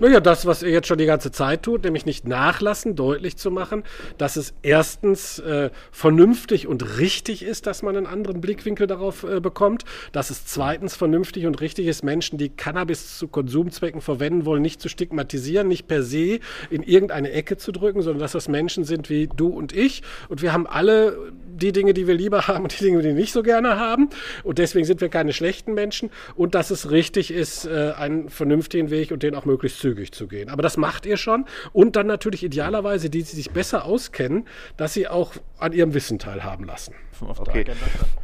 Naja, 0.00 0.18
das, 0.20 0.46
was 0.46 0.62
ihr 0.62 0.70
jetzt 0.70 0.88
schon 0.88 0.96
die 0.96 1.04
ganze 1.04 1.30
Zeit 1.30 1.62
tut, 1.62 1.84
nämlich 1.84 2.06
nicht 2.06 2.26
nachlassen, 2.26 2.96
deutlich 2.96 3.36
zu 3.36 3.50
machen, 3.50 3.84
dass 4.16 4.36
es 4.36 4.54
erstens 4.62 5.38
äh, 5.40 5.68
vernünftig 5.92 6.66
und 6.66 6.98
richtig 6.98 7.42
ist, 7.42 7.66
dass 7.66 7.82
man 7.82 7.94
einen 7.96 8.06
anderen 8.06 8.40
Blickwinkel 8.40 8.86
darauf 8.86 9.24
äh, 9.24 9.40
bekommt, 9.40 9.84
dass 10.12 10.30
es 10.30 10.46
zweitens 10.46 10.96
vernünftig 10.96 11.44
und 11.44 11.60
richtig 11.60 11.86
ist, 11.86 12.02
Menschen, 12.02 12.38
die 12.38 12.48
Cannabis 12.48 13.18
zu 13.18 13.28
Konsumzwecken 13.28 14.00
verwenden 14.00 14.46
wollen, 14.46 14.62
nicht 14.62 14.80
zu 14.80 14.88
stigmatisieren, 14.88 15.68
nicht 15.68 15.86
per 15.86 16.02
se 16.02 16.40
in 16.70 16.82
irgendeine 16.82 17.32
Ecke 17.32 17.58
zu 17.58 17.70
drücken, 17.70 18.00
sondern 18.00 18.20
dass 18.20 18.32
das 18.32 18.48
Menschen 18.48 18.84
sind 18.84 19.10
wie 19.10 19.28
du 19.28 19.48
und 19.48 19.76
ich. 19.76 20.02
Und 20.30 20.40
wir 20.40 20.54
haben 20.54 20.66
alle 20.66 21.30
die 21.44 21.72
Dinge, 21.72 21.92
die 21.92 22.06
wir 22.06 22.14
lieber 22.14 22.46
haben 22.48 22.62
und 22.62 22.80
die 22.80 22.84
Dinge, 22.84 23.02
die 23.02 23.08
wir 23.08 23.14
nicht 23.14 23.34
so 23.34 23.42
gerne 23.42 23.78
haben. 23.78 24.08
Und 24.44 24.56
deswegen 24.56 24.86
sind 24.86 25.02
wir 25.02 25.10
keine 25.10 25.34
schlechten 25.34 25.74
Menschen. 25.74 26.10
Und 26.36 26.54
dass 26.54 26.70
es 26.70 26.90
richtig 26.90 27.30
ist, 27.30 27.66
äh, 27.66 27.92
einen 27.98 28.30
vernünftigen 28.30 28.88
Weg 28.88 29.10
und 29.12 29.22
den 29.22 29.34
auch 29.34 29.44
möglichst 29.44 29.78
zügig 29.90 30.12
zu 30.12 30.28
gehen. 30.28 30.48
Aber 30.48 30.62
das 30.62 30.76
macht 30.76 31.06
ihr 31.06 31.16
schon. 31.16 31.46
Und 31.72 31.96
dann 31.96 32.06
natürlich 32.06 32.42
idealerweise, 32.42 33.10
die, 33.10 33.22
die 33.22 33.36
sich 33.36 33.50
besser 33.50 33.84
auskennen, 33.84 34.46
dass 34.76 34.94
sie 34.94 35.08
auch 35.08 35.32
an 35.58 35.72
ihrem 35.72 35.94
Wissen 35.94 36.18
teilhaben 36.18 36.64
lassen. 36.64 36.94
Okay. 37.20 37.64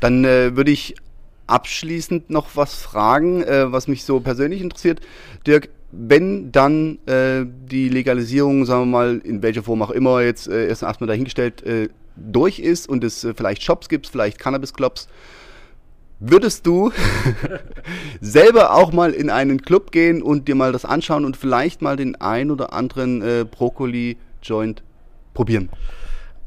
Dann 0.00 0.24
äh, 0.24 0.56
würde 0.56 0.70
ich 0.70 0.94
abschließend 1.46 2.30
noch 2.30 2.48
was 2.54 2.74
fragen, 2.74 3.42
äh, 3.42 3.70
was 3.70 3.88
mich 3.88 4.04
so 4.04 4.20
persönlich 4.20 4.62
interessiert. 4.62 5.00
Dirk, 5.46 5.68
wenn 5.92 6.50
dann 6.52 6.98
äh, 7.06 7.44
die 7.44 7.88
Legalisierung, 7.88 8.64
sagen 8.64 8.82
wir 8.82 8.98
mal, 8.98 9.20
in 9.22 9.42
welcher 9.42 9.62
Form 9.62 9.82
auch 9.82 9.90
immer, 9.90 10.22
jetzt 10.22 10.48
äh, 10.48 10.68
erst 10.68 10.82
erstmal 10.82 11.08
dahingestellt, 11.08 11.62
äh, 11.62 11.88
durch 12.16 12.58
ist 12.58 12.88
und 12.88 13.04
es 13.04 13.22
äh, 13.24 13.34
vielleicht 13.34 13.62
Shops 13.62 13.88
gibt, 13.88 14.06
vielleicht 14.06 14.38
Cannabis-Clubs, 14.38 15.08
würdest 16.18 16.66
du 16.66 16.92
selber 18.20 18.74
auch 18.74 18.92
mal 18.92 19.12
in 19.12 19.30
einen 19.30 19.62
Club 19.62 19.92
gehen 19.92 20.22
und 20.22 20.48
dir 20.48 20.54
mal 20.54 20.72
das 20.72 20.84
anschauen 20.84 21.24
und 21.24 21.36
vielleicht 21.36 21.82
mal 21.82 21.96
den 21.96 22.16
ein 22.16 22.50
oder 22.50 22.72
anderen 22.72 23.22
äh, 23.22 23.44
Brokkoli-Joint 23.50 24.82
probieren? 25.34 25.68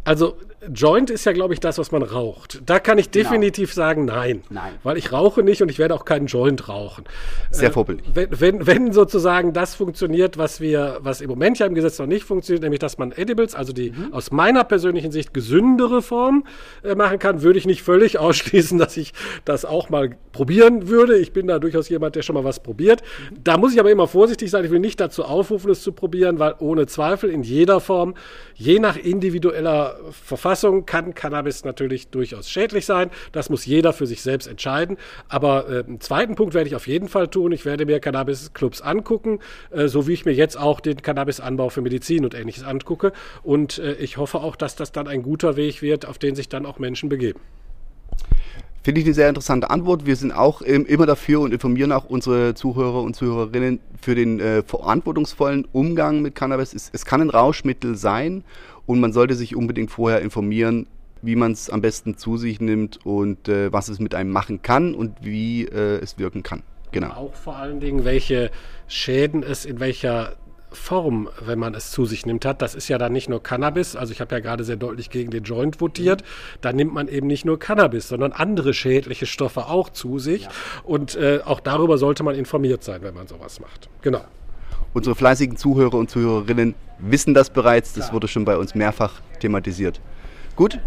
Also 0.04 0.36
Joint 0.68 1.10
ist 1.10 1.26
ja, 1.26 1.32
glaube 1.32 1.54
ich, 1.54 1.62
das, 1.62 1.78
was 1.78 1.92
man 1.92 2.04
raucht. 2.04 2.62
Da 2.66 2.80
kann 2.80 2.98
ich 2.98 3.12
genau. 3.12 3.30
definitiv 3.30 3.74
genau. 3.74 3.86
sagen, 3.86 4.06
nein. 4.06 4.44
Nein. 4.50 4.74
Weil 4.84 4.98
ich 4.98 5.14
rauche 5.14 5.42
nicht 5.42 5.62
und 5.62 5.70
ich 5.70 5.80
werde 5.80 5.96
auch 5.96 6.04
keinen 6.04 6.28
Joint 6.28 6.68
rauchen. 6.68 7.06
Sehr 7.50 7.70
äh, 7.70 7.72
vorbildlich. 7.72 8.10
Wenn, 8.14 8.40
wenn, 8.40 8.68
wenn, 8.68 8.92
sozusagen 8.92 9.54
das 9.54 9.76
funktioniert, 9.76 10.38
was 10.38 10.60
wir, 10.60 10.98
was 11.02 11.22
im 11.22 11.30
Moment 11.30 11.60
ja 11.60 11.66
im 11.66 11.76
Gesetz 11.76 11.98
noch 11.98 12.08
nicht 12.08 12.26
funktioniert, 12.26 12.64
nämlich 12.64 12.80
dass 12.80 12.98
man 12.98 13.14
Edibles, 13.14 13.56
also 13.56 13.72
die 13.72 13.92
mhm. 13.92 14.14
aus 14.14 14.32
meiner 14.32 14.66
persönlichen 14.66 15.12
Sicht 15.12 15.34
gesündere 15.34 16.02
Form 16.02 16.44
äh, 16.84 16.94
machen 16.94 17.20
kann, 17.20 17.42
würde 17.42 17.58
ich 17.58 17.66
nicht 17.66 17.82
völlig 17.82 18.20
ausschließen, 18.20 18.78
dass 18.78 18.98
ich 18.98 19.14
das 19.46 19.64
auch 19.64 19.90
mal 19.90 20.10
probieren 20.34 20.90
würde. 20.90 21.18
Ich 21.18 21.32
bin 21.32 21.48
da 21.48 21.60
durchaus 21.60 21.88
jemand, 21.88 22.18
der 22.18 22.22
schon 22.22 22.36
mal 22.36 22.44
was 22.44 22.62
probiert. 22.62 23.02
Mhm. 23.32 23.44
Da 23.46 23.58
muss 23.58 23.72
ich 23.72 23.80
aber 23.80 23.92
immer 23.92 24.08
vorsichtig 24.08 24.52
sein. 24.52 24.66
Ich 24.66 24.72
will 24.72 24.80
nicht 24.80 25.00
dazu 25.00 25.24
aufrufen, 25.24 25.72
es 25.72 25.82
zu 25.82 25.94
probieren, 25.94 26.38
weil 26.38 26.56
ohne 26.60 26.86
Zweifel 26.86 27.30
in 27.30 27.44
jeder 27.44 27.80
Form, 27.80 28.14
je 28.56 28.80
nach 28.80 28.98
individueller 28.98 29.98
Verfassung 30.12 30.49
kann 30.86 31.16
Cannabis 31.16 31.64
natürlich 31.64 32.10
durchaus 32.10 32.50
schädlich 32.50 32.86
sein. 32.86 33.10
Das 33.32 33.50
muss 33.50 33.66
jeder 33.66 33.94
für 33.94 34.08
sich 34.08 34.22
selbst 34.22 34.48
entscheiden. 34.48 34.98
Aber 35.28 35.70
äh, 35.70 35.84
einen 35.86 36.02
zweiten 36.02 36.36
Punkt 36.36 36.54
werde 36.54 36.68
ich 36.68 36.76
auf 36.76 36.88
jeden 36.88 37.08
Fall 37.08 37.28
tun. 37.28 37.52
Ich 37.52 37.66
werde 37.66 37.86
mir 37.86 38.00
Cannabis-Clubs 38.00 38.82
angucken, 38.82 39.40
äh, 39.72 39.88
so 39.88 40.08
wie 40.08 40.14
ich 40.14 40.26
mir 40.26 40.34
jetzt 40.34 40.58
auch 40.58 40.80
den 40.80 41.02
Cannabis-Anbau 41.02 41.70
für 41.70 41.82
Medizin 41.82 42.24
und 42.24 42.34
ähnliches 42.34 42.64
angucke. 42.64 43.14
Und 43.44 43.80
äh, 43.80 43.94
ich 43.94 44.18
hoffe 44.18 44.40
auch, 44.40 44.56
dass 44.56 44.76
das 44.76 44.92
dann 44.92 45.08
ein 45.08 45.24
guter 45.24 45.56
Weg 45.56 45.82
wird, 45.82 46.06
auf 46.06 46.18
den 46.18 46.36
sich 46.36 46.50
dann 46.50 46.66
auch 46.66 46.80
Menschen 46.80 47.10
begeben. 47.10 47.40
Finde 48.82 49.02
ich 49.02 49.08
eine 49.08 49.14
sehr 49.14 49.28
interessante 49.28 49.70
Antwort. 49.70 50.06
Wir 50.06 50.16
sind 50.16 50.32
auch 50.32 50.62
ähm, 50.66 50.86
immer 50.86 51.06
dafür 51.06 51.42
und 51.42 51.54
informieren 51.54 51.92
auch 51.92 52.06
unsere 52.06 52.56
Zuhörer 52.56 53.02
und 53.02 53.14
Zuhörerinnen 53.14 53.82
für 54.02 54.16
den 54.16 54.40
äh, 54.40 54.64
verantwortungsvollen 54.64 55.68
Umgang 55.74 56.22
mit 56.22 56.34
Cannabis. 56.34 56.74
Es, 56.74 56.90
es, 56.94 57.04
kann 57.04 57.22
ein 57.22 57.30
Rauschmittel 57.30 57.96
sein 57.96 58.44
und 58.90 59.00
man 59.00 59.14
sollte 59.14 59.36
sich 59.36 59.56
unbedingt 59.56 59.92
vorher 59.92 60.20
informieren, 60.20 60.88
wie 61.22 61.36
man 61.36 61.52
es 61.52 61.70
am 61.70 61.80
besten 61.80 62.18
zu 62.18 62.38
sich 62.38 62.60
nimmt 62.60 63.06
und 63.06 63.48
äh, 63.48 63.72
was 63.72 63.88
es 63.88 64.00
mit 64.00 64.16
einem 64.16 64.32
machen 64.32 64.64
kann 64.64 64.96
und 64.96 65.16
wie 65.22 65.66
äh, 65.66 66.00
es 66.02 66.18
wirken 66.18 66.42
kann. 66.42 66.64
Genau. 66.92 67.12
Auch 67.12 67.36
vor 67.36 67.56
allen 67.58 67.80
Dingen, 67.80 68.04
welche 68.04 68.50
Schäden 68.88 69.44
es 69.44 69.66
in 69.66 69.80
welcher 69.80 70.38
Form, 70.72 71.30
wenn 71.40 71.60
man 71.60 71.76
es 71.76 71.92
zu 71.92 72.06
sich 72.06 72.26
nimmt, 72.26 72.46
hat. 72.46 72.64
Das 72.64 72.74
ist 72.74 72.88
ja 72.88 72.98
dann 72.98 73.14
nicht 73.14 73.30
nur 73.30 73.44
Cannabis, 73.44 73.96
also 73.96 74.12
ich 74.12 74.22
habe 74.22 74.34
ja 74.34 74.42
gerade 74.42 74.64
sehr 74.64 74.76
deutlich 74.76 75.12
gegen 75.12 75.30
den 75.30 75.44
Joint 75.44 75.80
votiert, 75.80 76.24
da 76.62 76.74
nimmt 76.74 76.92
man 76.92 77.08
eben 77.08 77.28
nicht 77.28 77.46
nur 77.46 77.60
Cannabis, 77.60 78.08
sondern 78.08 78.32
andere 78.32 78.74
schädliche 78.74 79.28
Stoffe 79.28 79.68
auch 79.68 79.90
zu 79.90 80.18
sich. 80.18 80.46
Ja. 80.46 80.50
Und 80.84 81.16
äh, 81.16 81.42
auch 81.46 81.60
darüber 81.60 82.00
sollte 82.00 82.24
man 82.24 82.34
informiert 82.34 82.84
sein, 82.84 83.04
wenn 83.04 83.14
man 83.14 83.28
sowas 83.28 83.60
macht. 83.60 83.88
Genau. 84.02 84.26
Unsere 84.94 85.16
fleißigen 85.16 85.58
Zuhörer 85.58 85.96
und 85.96 86.10
Zuhörerinnen 86.10 86.76
wissen 87.00 87.34
das 87.34 87.50
bereits. 87.50 87.94
Das 87.94 88.12
wurde 88.12 88.28
schon 88.28 88.46
bei 88.46 88.58
uns 88.58 88.76
mehrfach 88.76 89.22
thematisiert. 89.40 90.02
Gut? 90.56 90.80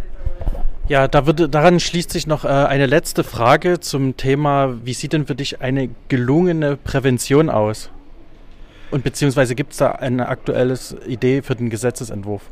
Ja, 0.89 1.09
da 1.09 1.27
würde, 1.27 1.49
daran 1.49 1.79
schließt 1.81 2.11
sich 2.11 2.27
noch 2.27 2.45
äh, 2.45 2.49
eine 2.49 2.87
letzte 2.87 3.25
Frage 3.25 3.81
zum 3.81 4.17
Thema, 4.17 4.75
wie 4.85 4.93
sieht 4.93 5.13
denn 5.13 5.27
für 5.27 5.37
dich 5.37 5.61
eine 5.61 5.89
gelungene 6.09 6.77
Prävention 6.77 7.49
aus? 7.49 7.91
Und 8.91 9.05
beziehungsweise 9.05 9.55
gibt 9.55 9.73
es 9.73 9.79
da 9.79 9.93
eine 9.93 10.29
aktuelle 10.29 10.79
Idee 11.07 11.41
für 11.41 11.55
den 11.55 11.71
Gesetzesentwurf? 11.71 12.43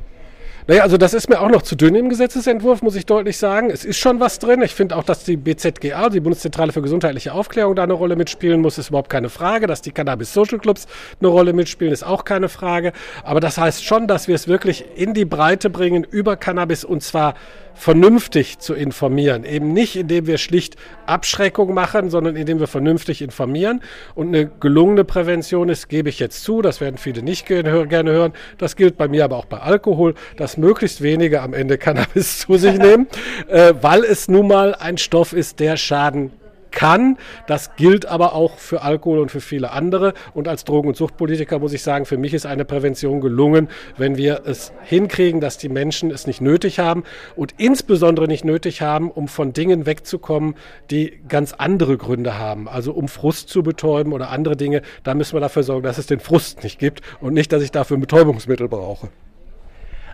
Naja, 0.71 0.85
also 0.85 0.99
das 0.99 1.15
ist 1.15 1.29
mir 1.29 1.41
auch 1.41 1.49
noch 1.49 1.63
zu 1.63 1.75
dünn 1.75 1.97
im 1.97 2.09
Gesetzesentwurf, 2.09 2.81
muss 2.81 2.95
ich 2.95 3.05
deutlich 3.05 3.39
sagen. 3.39 3.71
Es 3.71 3.85
ist 3.85 3.99
schon 3.99 4.21
was 4.21 4.39
drin. 4.39 4.63
Ich 4.63 4.73
finde 4.73 4.95
auch, 4.95 5.03
dass 5.03 5.25
die 5.25 5.37
BZGA, 5.37 6.11
die 6.11 6.21
Bundeszentrale 6.21 6.71
für 6.71 6.81
gesundheitliche 6.81 7.33
Aufklärung, 7.33 7.75
da 7.75 7.83
eine 7.83 7.95
Rolle 7.95 8.15
mitspielen 8.15 8.61
muss, 8.61 8.79
ist 8.79 8.91
überhaupt 8.91 9.11
keine 9.11 9.31
Frage. 9.31 9.67
Dass 9.67 9.83
die 9.83 9.91
Cannabis 9.91 10.33
Social 10.33 10.61
Clubs 10.61 10.87
eine 11.19 11.27
Rolle 11.27 11.55
mitspielen, 11.55 11.93
ist 11.93 12.05
auch 12.05 12.25
keine 12.25 12.49
Frage. 12.49 12.93
Aber 13.25 13.41
das 13.41 13.59
heißt 13.59 13.85
schon, 13.85 14.07
dass 14.07 14.29
wir 14.29 14.37
es 14.37 14.47
wirklich 14.47 14.85
in 14.95 15.13
die 15.13 15.25
Breite 15.25 15.71
bringen 15.71 16.07
über 16.09 16.37
Cannabis 16.37 16.85
und 16.85 17.03
zwar 17.03 17.35
vernünftig 17.81 18.59
zu 18.59 18.75
informieren. 18.75 19.45
Eben 19.45 19.73
nicht, 19.73 19.97
indem 19.97 20.27
wir 20.27 20.37
schlicht 20.37 20.77
Abschreckung 21.07 21.73
machen, 21.73 22.11
sondern 22.11 22.37
indem 22.37 22.61
wir 22.61 22.67
vernünftig 22.67 23.23
informieren. 23.23 23.81
Und 24.15 24.29
eine 24.29 24.51
gelungene 24.61 25.05
Prävention 25.05 25.71
ist, 25.71 25.89
gebe 25.89 26.11
ich 26.11 26.19
jetzt 26.19 26.45
zu, 26.45 26.61
das 26.61 26.83
werden 26.83 26.99
viele 26.99 27.23
nicht 27.23 27.47
gerne 27.47 27.71
hören. 28.11 28.35
Das 28.59 28.77
gilt 28.77 28.99
bei 28.99 29.09
mir 29.09 29.25
aber 29.25 29.39
auch 29.39 29.47
bei 29.47 29.59
Alkohol, 29.59 30.15
dass 30.37 30.59
möglichst 30.59 31.01
wenige 31.01 31.41
am 31.41 31.55
Ende 31.55 31.79
Cannabis 31.79 32.39
zu 32.47 32.59
sich 32.59 32.77
nehmen, 32.77 33.07
äh, 33.49 33.73
weil 33.81 34.05
es 34.05 34.29
nun 34.29 34.49
mal 34.49 34.75
ein 34.75 34.99
Stoff 34.99 35.33
ist, 35.33 35.59
der 35.59 35.79
Schaden 35.79 36.33
kann. 36.71 37.17
Das 37.47 37.77
gilt 37.77 38.07
aber 38.07 38.35
auch 38.35 38.59
für 38.59 38.83
Alkohol 38.83 39.21
und 39.21 39.31
für 39.31 39.41
viele 39.41 39.73
andere. 39.73 40.15
Und 40.35 40.49
als 40.49 40.65
Drogen- 40.65 40.89
und 40.89 40.97
Suchtpolitiker 40.97 41.59
muss 41.59 41.73
ich 41.73 41.83
sagen, 41.83 42.07
für 42.07 42.17
mich 42.17 42.35
ist 42.35 42.47
eine 42.47 42.65
Prävention 42.65 43.21
gelungen, 43.21 43.69
wenn 43.97 44.17
wir 44.17 44.43
es 44.45 44.73
hinkriegen, 44.83 45.41
dass 45.41 45.59
die 45.59 45.69
Menschen 45.69 46.11
es 46.11 46.27
nicht 46.27 46.41
nötig 46.41 46.79
haben 46.79 47.05
und 47.37 47.55
insbesondere 47.59 48.27
nicht 48.27 48.45
nötig 48.45 48.83
haben, 48.83 49.11
um 49.11 49.29
von 49.29 49.53
Dingen 49.53 49.87
wegzukommen, 49.87 50.55
die 50.91 51.21
ganz 51.29 51.53
andere 51.53 51.97
Gründe 51.97 52.39
haben. 52.39 52.69
Also 52.69 52.93
um 52.93 53.09
Frust 53.09 53.49
zu 53.49 53.63
betäuben 53.63 54.13
oder 54.13 54.31
andere 54.31 54.57
Dinge. 54.57 54.83
Da 55.05 55.15
müssen 55.15 55.35
wir 55.35 55.41
dafür 55.41 55.63
sorgen, 55.63 55.83
dass 55.83 55.99
es 55.99 56.07
den 56.07 56.21
Frust 56.21 56.63
nicht 56.63 56.79
gibt 56.79 57.01
und 57.21 57.35
nicht, 57.35 57.53
dass 57.53 57.63
ich 57.63 57.71
dafür 57.71 57.99
Betäubungsmittel 57.99 58.69
brauche. 58.69 59.09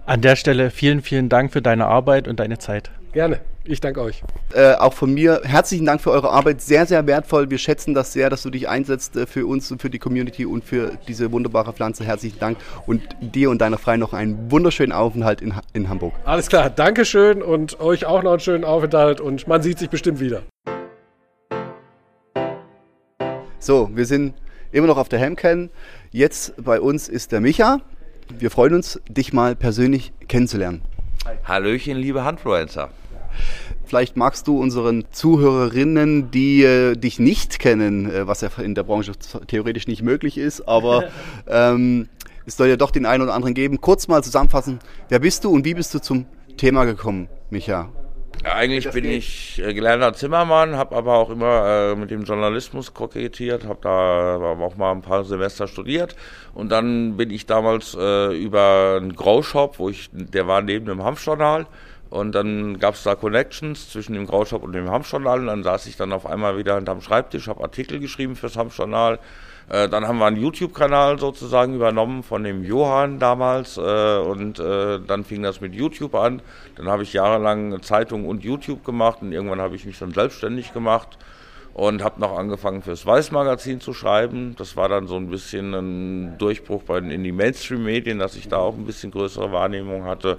An 0.06 0.20
der 0.20 0.36
Stelle 0.36 0.70
vielen, 0.70 1.02
vielen 1.02 1.28
Dank 1.28 1.52
für 1.52 1.60
deine 1.60 1.86
Arbeit 1.86 2.28
und 2.28 2.38
deine 2.38 2.58
Zeit. 2.58 2.92
Gerne. 3.12 3.40
Ich 3.64 3.80
danke 3.80 4.00
euch. 4.00 4.22
Äh, 4.54 4.74
auch 4.74 4.92
von 4.92 5.12
mir 5.12 5.40
herzlichen 5.42 5.84
Dank 5.84 6.00
für 6.00 6.12
eure 6.12 6.30
Arbeit. 6.30 6.60
Sehr, 6.60 6.86
sehr 6.86 7.08
wertvoll. 7.08 7.50
Wir 7.50 7.58
schätzen 7.58 7.92
das 7.92 8.12
sehr, 8.12 8.30
dass 8.30 8.44
du 8.44 8.50
dich 8.50 8.68
einsetzt 8.68 9.16
äh, 9.16 9.26
für 9.26 9.48
uns 9.48 9.68
und 9.72 9.82
für 9.82 9.90
die 9.90 9.98
Community 9.98 10.46
und 10.46 10.64
für 10.64 10.92
diese 11.08 11.32
wunderbare 11.32 11.72
Pflanze. 11.72 12.04
Herzlichen 12.04 12.38
Dank. 12.38 12.58
Und 12.86 13.02
dir 13.20 13.50
und 13.50 13.60
deiner 13.60 13.78
Freien 13.78 13.98
noch 13.98 14.12
einen 14.12 14.48
wunderschönen 14.48 14.92
Aufenthalt 14.92 15.40
in, 15.40 15.54
in 15.72 15.88
Hamburg. 15.88 16.14
Alles 16.24 16.46
klar. 16.46 16.70
Dankeschön 16.70 17.42
und 17.42 17.80
euch 17.80 18.06
auch 18.06 18.22
noch 18.22 18.30
einen 18.30 18.40
schönen 18.40 18.64
Aufenthalt 18.64 19.20
und 19.20 19.48
man 19.48 19.60
sieht 19.60 19.80
sich 19.80 19.90
bestimmt 19.90 20.20
wieder. 20.20 20.42
So, 23.58 23.90
wir 23.92 24.06
sind 24.06 24.34
immer 24.70 24.86
noch 24.86 24.98
auf 24.98 25.08
der 25.08 25.18
Hemken. 25.18 25.70
Jetzt 26.12 26.54
bei 26.62 26.80
uns 26.80 27.08
ist 27.08 27.32
der 27.32 27.40
Micha. 27.40 27.80
Wir 28.38 28.50
freuen 28.50 28.74
uns, 28.74 29.00
dich 29.08 29.32
mal 29.32 29.54
persönlich 29.54 30.12
kennenzulernen. 30.28 30.82
Hallöchen, 31.44 31.96
liebe 31.96 32.24
Handfluencer. 32.24 32.90
Vielleicht 33.84 34.16
magst 34.16 34.48
du 34.48 34.58
unseren 34.60 35.04
Zuhörerinnen, 35.12 36.30
die 36.30 36.64
äh, 36.64 36.96
dich 36.96 37.18
nicht 37.18 37.58
kennen, 37.58 38.10
äh, 38.10 38.26
was 38.26 38.40
ja 38.40 38.50
in 38.58 38.74
der 38.74 38.82
Branche 38.82 39.12
theoretisch 39.46 39.86
nicht 39.86 40.02
möglich 40.02 40.38
ist, 40.38 40.66
aber 40.66 41.04
ähm, 41.46 42.08
es 42.46 42.56
soll 42.56 42.68
ja 42.68 42.76
doch 42.76 42.90
den 42.90 43.06
einen 43.06 43.22
oder 43.22 43.34
anderen 43.34 43.54
geben, 43.54 43.80
kurz 43.80 44.08
mal 44.08 44.24
zusammenfassen, 44.24 44.80
wer 45.08 45.20
bist 45.20 45.44
du 45.44 45.50
und 45.50 45.64
wie 45.64 45.74
bist 45.74 45.94
du 45.94 46.00
zum 46.00 46.26
Thema 46.56 46.84
gekommen, 46.84 47.28
Micha? 47.50 47.90
Eigentlich 48.44 48.90
bin 48.90 49.04
geht. 49.04 49.18
ich 49.18 49.62
äh, 49.64 49.74
gelernter 49.74 50.12
Zimmermann, 50.12 50.76
habe 50.76 50.94
aber 50.96 51.14
auch 51.14 51.30
immer 51.30 51.92
äh, 51.92 51.96
mit 51.96 52.10
dem 52.10 52.24
Journalismus 52.24 52.94
kokettiert, 52.94 53.64
habe 53.64 53.78
da 53.82 54.36
auch 54.36 54.76
mal 54.76 54.92
ein 54.92 55.02
paar 55.02 55.24
Semester 55.24 55.66
studiert 55.66 56.14
und 56.54 56.70
dann 56.70 57.16
bin 57.16 57.30
ich 57.30 57.46
damals 57.46 57.96
äh, 57.98 58.34
über 58.36 58.98
einen 59.00 59.16
Grow-Shop, 59.16 59.78
wo 59.78 59.88
ich, 59.88 60.08
der 60.12 60.46
war 60.46 60.62
neben 60.62 60.86
dem 60.86 61.02
Hanfjournal 61.02 61.66
und 62.08 62.34
dann 62.34 62.78
gab 62.78 62.94
es 62.94 63.02
da 63.02 63.14
Connections 63.14 63.90
zwischen 63.90 64.14
dem 64.14 64.26
Graushop 64.26 64.62
und 64.62 64.72
dem 64.72 64.90
Hamstjournal. 64.90 65.40
Und 65.40 65.46
dann 65.46 65.62
saß 65.62 65.86
ich 65.86 65.96
dann 65.96 66.12
auf 66.12 66.26
einmal 66.26 66.56
wieder 66.56 66.76
hinterm 66.76 67.00
Schreibtisch, 67.00 67.48
habe 67.48 67.62
Artikel 67.62 67.98
geschrieben 67.98 68.36
fürs 68.36 68.56
Hamstjournal. 68.56 69.18
Äh, 69.68 69.88
dann 69.88 70.06
haben 70.06 70.18
wir 70.18 70.26
einen 70.26 70.36
YouTube-Kanal 70.36 71.18
sozusagen 71.18 71.74
übernommen 71.74 72.22
von 72.22 72.44
dem 72.44 72.64
Johann 72.64 73.18
damals. 73.18 73.76
Äh, 73.76 74.18
und 74.18 74.58
äh, 74.58 75.00
dann 75.00 75.24
fing 75.24 75.42
das 75.42 75.60
mit 75.60 75.74
YouTube 75.74 76.14
an. 76.14 76.42
Dann 76.76 76.88
habe 76.88 77.02
ich 77.02 77.12
jahrelang 77.12 77.82
Zeitung 77.82 78.26
und 78.26 78.44
YouTube 78.44 78.84
gemacht. 78.84 79.18
Und 79.22 79.32
irgendwann 79.32 79.60
habe 79.60 79.76
ich 79.76 79.84
mich 79.84 79.98
dann 79.98 80.12
selbstständig 80.12 80.72
gemacht 80.72 81.18
und 81.76 82.02
habe 82.02 82.18
noch 82.20 82.38
angefangen 82.38 82.80
fürs 82.80 83.04
Weiß-Magazin 83.04 83.80
zu 83.82 83.92
schreiben. 83.92 84.54
Das 84.56 84.76
war 84.76 84.88
dann 84.88 85.06
so 85.06 85.16
ein 85.16 85.28
bisschen 85.28 85.74
ein 85.74 86.38
Durchbruch 86.38 86.84
bei, 86.84 86.98
in 86.98 87.22
die 87.22 87.32
Mainstream-Medien, 87.32 88.18
dass 88.18 88.34
ich 88.34 88.48
da 88.48 88.56
auch 88.56 88.74
ein 88.74 88.86
bisschen 88.86 89.10
größere 89.10 89.52
Wahrnehmung 89.52 90.04
hatte. 90.04 90.38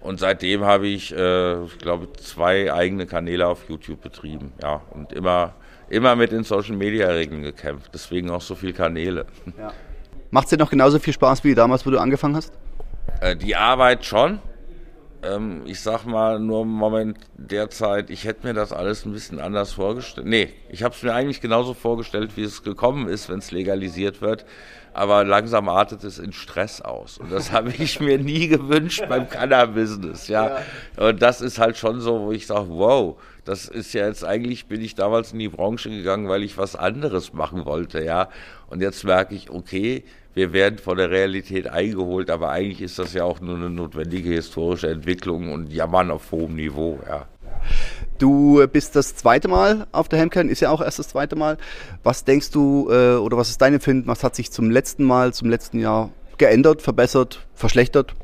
Und 0.00 0.20
seitdem 0.20 0.64
habe 0.64 0.86
ich, 0.86 1.12
äh, 1.12 1.64
ich 1.64 1.78
glaube, 1.78 2.12
zwei 2.12 2.72
eigene 2.72 3.06
Kanäle 3.06 3.48
auf 3.48 3.68
YouTube 3.68 4.00
betrieben. 4.00 4.52
Ja, 4.62 4.82
und 4.90 5.12
immer, 5.12 5.54
immer 5.90 6.16
mit 6.16 6.32
den 6.32 6.44
Social 6.44 6.76
Media 6.76 7.08
Regeln 7.08 7.42
gekämpft. 7.42 7.90
Deswegen 7.94 8.30
auch 8.30 8.40
so 8.40 8.54
viele 8.54 8.72
Kanäle. 8.72 9.26
Ja. 9.58 9.72
Macht 10.30 10.44
es 10.46 10.50
dir 10.50 10.58
noch 10.58 10.70
genauso 10.70 10.98
viel 10.98 11.14
Spaß 11.14 11.44
wie 11.44 11.54
damals, 11.54 11.86
wo 11.86 11.90
du 11.90 11.98
angefangen 11.98 12.36
hast? 12.36 12.52
Äh, 13.20 13.36
die 13.36 13.56
Arbeit 13.56 14.04
schon. 14.04 14.40
Ähm, 15.22 15.62
ich 15.64 15.80
sag 15.80 16.04
mal 16.04 16.38
nur 16.38 16.62
im 16.62 16.68
Moment 16.68 17.18
derzeit, 17.36 18.10
ich 18.10 18.24
hätte 18.24 18.46
mir 18.46 18.54
das 18.54 18.72
alles 18.72 19.04
ein 19.04 19.12
bisschen 19.12 19.40
anders 19.40 19.72
vorgestellt. 19.72 20.26
Nee, 20.26 20.52
ich 20.68 20.82
habe 20.82 20.94
es 20.94 21.02
mir 21.02 21.12
eigentlich 21.12 21.40
genauso 21.40 21.74
vorgestellt, 21.74 22.36
wie 22.36 22.44
es 22.44 22.62
gekommen 22.62 23.08
ist, 23.08 23.28
wenn 23.28 23.38
es 23.38 23.50
legalisiert 23.50 24.20
wird 24.20 24.44
aber 24.98 25.24
langsam 25.24 25.68
artet 25.68 26.02
es 26.02 26.18
in 26.18 26.32
Stress 26.32 26.80
aus. 26.80 27.18
Und 27.18 27.30
das 27.30 27.52
habe 27.52 27.70
ich 27.70 28.00
mir 28.00 28.18
nie 28.18 28.48
gewünscht 28.48 29.04
beim 29.08 29.28
Cannabis-Business, 29.28 30.28
ja. 30.28 30.58
Und 30.96 31.22
das 31.22 31.40
ist 31.40 31.58
halt 31.58 31.76
schon 31.76 32.00
so, 32.00 32.20
wo 32.20 32.32
ich 32.32 32.46
sage, 32.46 32.66
wow, 32.68 33.16
das 33.48 33.66
ist 33.66 33.94
ja 33.94 34.06
jetzt 34.06 34.24
eigentlich, 34.24 34.66
bin 34.66 34.82
ich 34.82 34.94
damals 34.94 35.32
in 35.32 35.38
die 35.38 35.48
Branche 35.48 35.88
gegangen, 35.88 36.28
weil 36.28 36.42
ich 36.42 36.58
was 36.58 36.76
anderes 36.76 37.32
machen 37.32 37.64
wollte, 37.64 38.04
ja. 38.04 38.28
Und 38.68 38.82
jetzt 38.82 39.04
merke 39.04 39.34
ich, 39.34 39.48
okay, 39.48 40.04
wir 40.34 40.52
werden 40.52 40.78
von 40.78 40.98
der 40.98 41.10
Realität 41.10 41.66
eingeholt, 41.66 42.30
aber 42.30 42.50
eigentlich 42.50 42.82
ist 42.82 42.98
das 42.98 43.14
ja 43.14 43.24
auch 43.24 43.40
nur 43.40 43.56
eine 43.56 43.70
notwendige 43.70 44.28
historische 44.28 44.90
Entwicklung 44.90 45.50
und 45.50 45.72
jammern 45.72 46.10
auf 46.10 46.30
hohem 46.30 46.56
Niveau, 46.56 46.98
ja. 47.08 47.26
Du 48.18 48.66
bist 48.66 48.94
das 48.94 49.16
zweite 49.16 49.48
Mal 49.48 49.86
auf 49.92 50.08
der 50.08 50.18
Hemkern, 50.18 50.50
ist 50.50 50.60
ja 50.60 50.70
auch 50.70 50.82
erst 50.82 50.98
das 50.98 51.08
zweite 51.08 51.34
Mal. 51.34 51.56
Was 52.02 52.24
denkst 52.24 52.50
du 52.50 52.90
äh, 52.90 53.14
oder 53.14 53.38
was 53.38 53.48
ist 53.48 53.62
dein 53.62 53.74
Empfinden? 53.74 54.06
Was 54.08 54.24
hat 54.24 54.36
sich 54.36 54.52
zum 54.52 54.70
letzten 54.70 55.04
Mal, 55.04 55.32
zum 55.32 55.48
letzten 55.48 55.78
Jahr 55.78 56.10
geändert, 56.36 56.82
verbessert, 56.82 57.46
verschlechtert? 57.54 58.14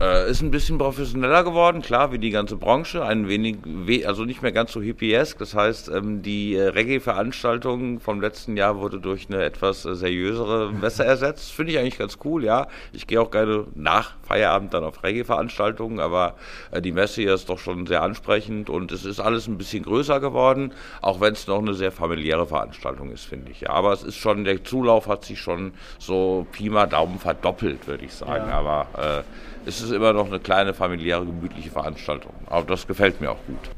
Äh, 0.00 0.30
ist 0.30 0.40
ein 0.40 0.50
bisschen 0.50 0.78
professioneller 0.78 1.44
geworden, 1.44 1.82
klar, 1.82 2.10
wie 2.10 2.18
die 2.18 2.30
ganze 2.30 2.56
Branche. 2.56 3.04
Ein 3.04 3.28
wenig, 3.28 3.58
also 4.06 4.24
nicht 4.24 4.40
mehr 4.40 4.50
ganz 4.50 4.72
so 4.72 4.80
hippiesk. 4.80 5.38
Das 5.38 5.54
heißt, 5.54 5.90
ähm, 5.90 6.22
die 6.22 6.54
äh, 6.54 6.68
Reggae-Veranstaltung 6.68 8.00
vom 8.00 8.18
letzten 8.22 8.56
Jahr 8.56 8.78
wurde 8.78 8.98
durch 8.98 9.28
eine 9.28 9.44
etwas 9.44 9.84
äh, 9.84 9.94
seriösere 9.94 10.72
Messe 10.72 11.04
ersetzt. 11.04 11.52
Finde 11.52 11.72
ich 11.72 11.78
eigentlich 11.78 11.98
ganz 11.98 12.16
cool, 12.24 12.44
ja. 12.44 12.68
Ich 12.94 13.06
gehe 13.06 13.20
auch 13.20 13.30
gerne 13.30 13.66
nach 13.74 14.14
Feierabend 14.22 14.72
dann 14.72 14.84
auf 14.84 15.04
Reggae-Veranstaltungen, 15.04 16.00
aber 16.00 16.36
äh, 16.70 16.80
die 16.80 16.92
Messe 16.92 17.20
hier 17.20 17.34
ist 17.34 17.50
doch 17.50 17.58
schon 17.58 17.86
sehr 17.86 18.02
ansprechend 18.02 18.70
und 18.70 18.92
es 18.92 19.04
ist 19.04 19.20
alles 19.20 19.48
ein 19.48 19.58
bisschen 19.58 19.82
größer 19.82 20.18
geworden, 20.18 20.72
auch 21.02 21.20
wenn 21.20 21.34
es 21.34 21.46
noch 21.46 21.58
eine 21.58 21.74
sehr 21.74 21.92
familiäre 21.92 22.46
Veranstaltung 22.46 23.10
ist, 23.10 23.26
finde 23.26 23.50
ich. 23.50 23.60
Ja. 23.60 23.70
Aber 23.72 23.92
es 23.92 24.02
ist 24.02 24.16
schon, 24.16 24.44
der 24.44 24.64
Zulauf 24.64 25.08
hat 25.08 25.26
sich 25.26 25.38
schon 25.38 25.72
so 25.98 26.46
Pi 26.52 26.70
mal 26.70 26.86
Daumen 26.86 27.18
verdoppelt, 27.18 27.86
würde 27.86 28.06
ich 28.06 28.14
sagen. 28.14 28.48
Ja. 28.48 28.58
Aber 28.58 29.24
äh, 29.64 29.68
ist 29.68 29.80
es 29.80 29.90
immer 29.90 30.12
noch 30.12 30.26
eine 30.26 30.40
kleine 30.40 30.74
familiäre, 30.74 31.24
gemütliche 31.24 31.70
Veranstaltung. 31.70 32.32
Aber 32.46 32.66
das 32.66 32.86
gefällt 32.86 33.20
mir 33.20 33.30
auch 33.30 33.44
gut. 33.46 33.70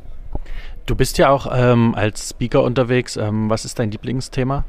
Du 0.87 0.97
bist 0.97 1.19
ja 1.19 1.31
auch 1.31 1.47
ähm, 1.55 1.95
als 1.95 2.31
Speaker 2.31 2.63
unterwegs. 2.63 3.17
Ähm, 3.17 3.49
was 3.49 3.65
ist 3.65 3.79
dein 3.79 3.91
Lieblingsthema? 3.91 4.65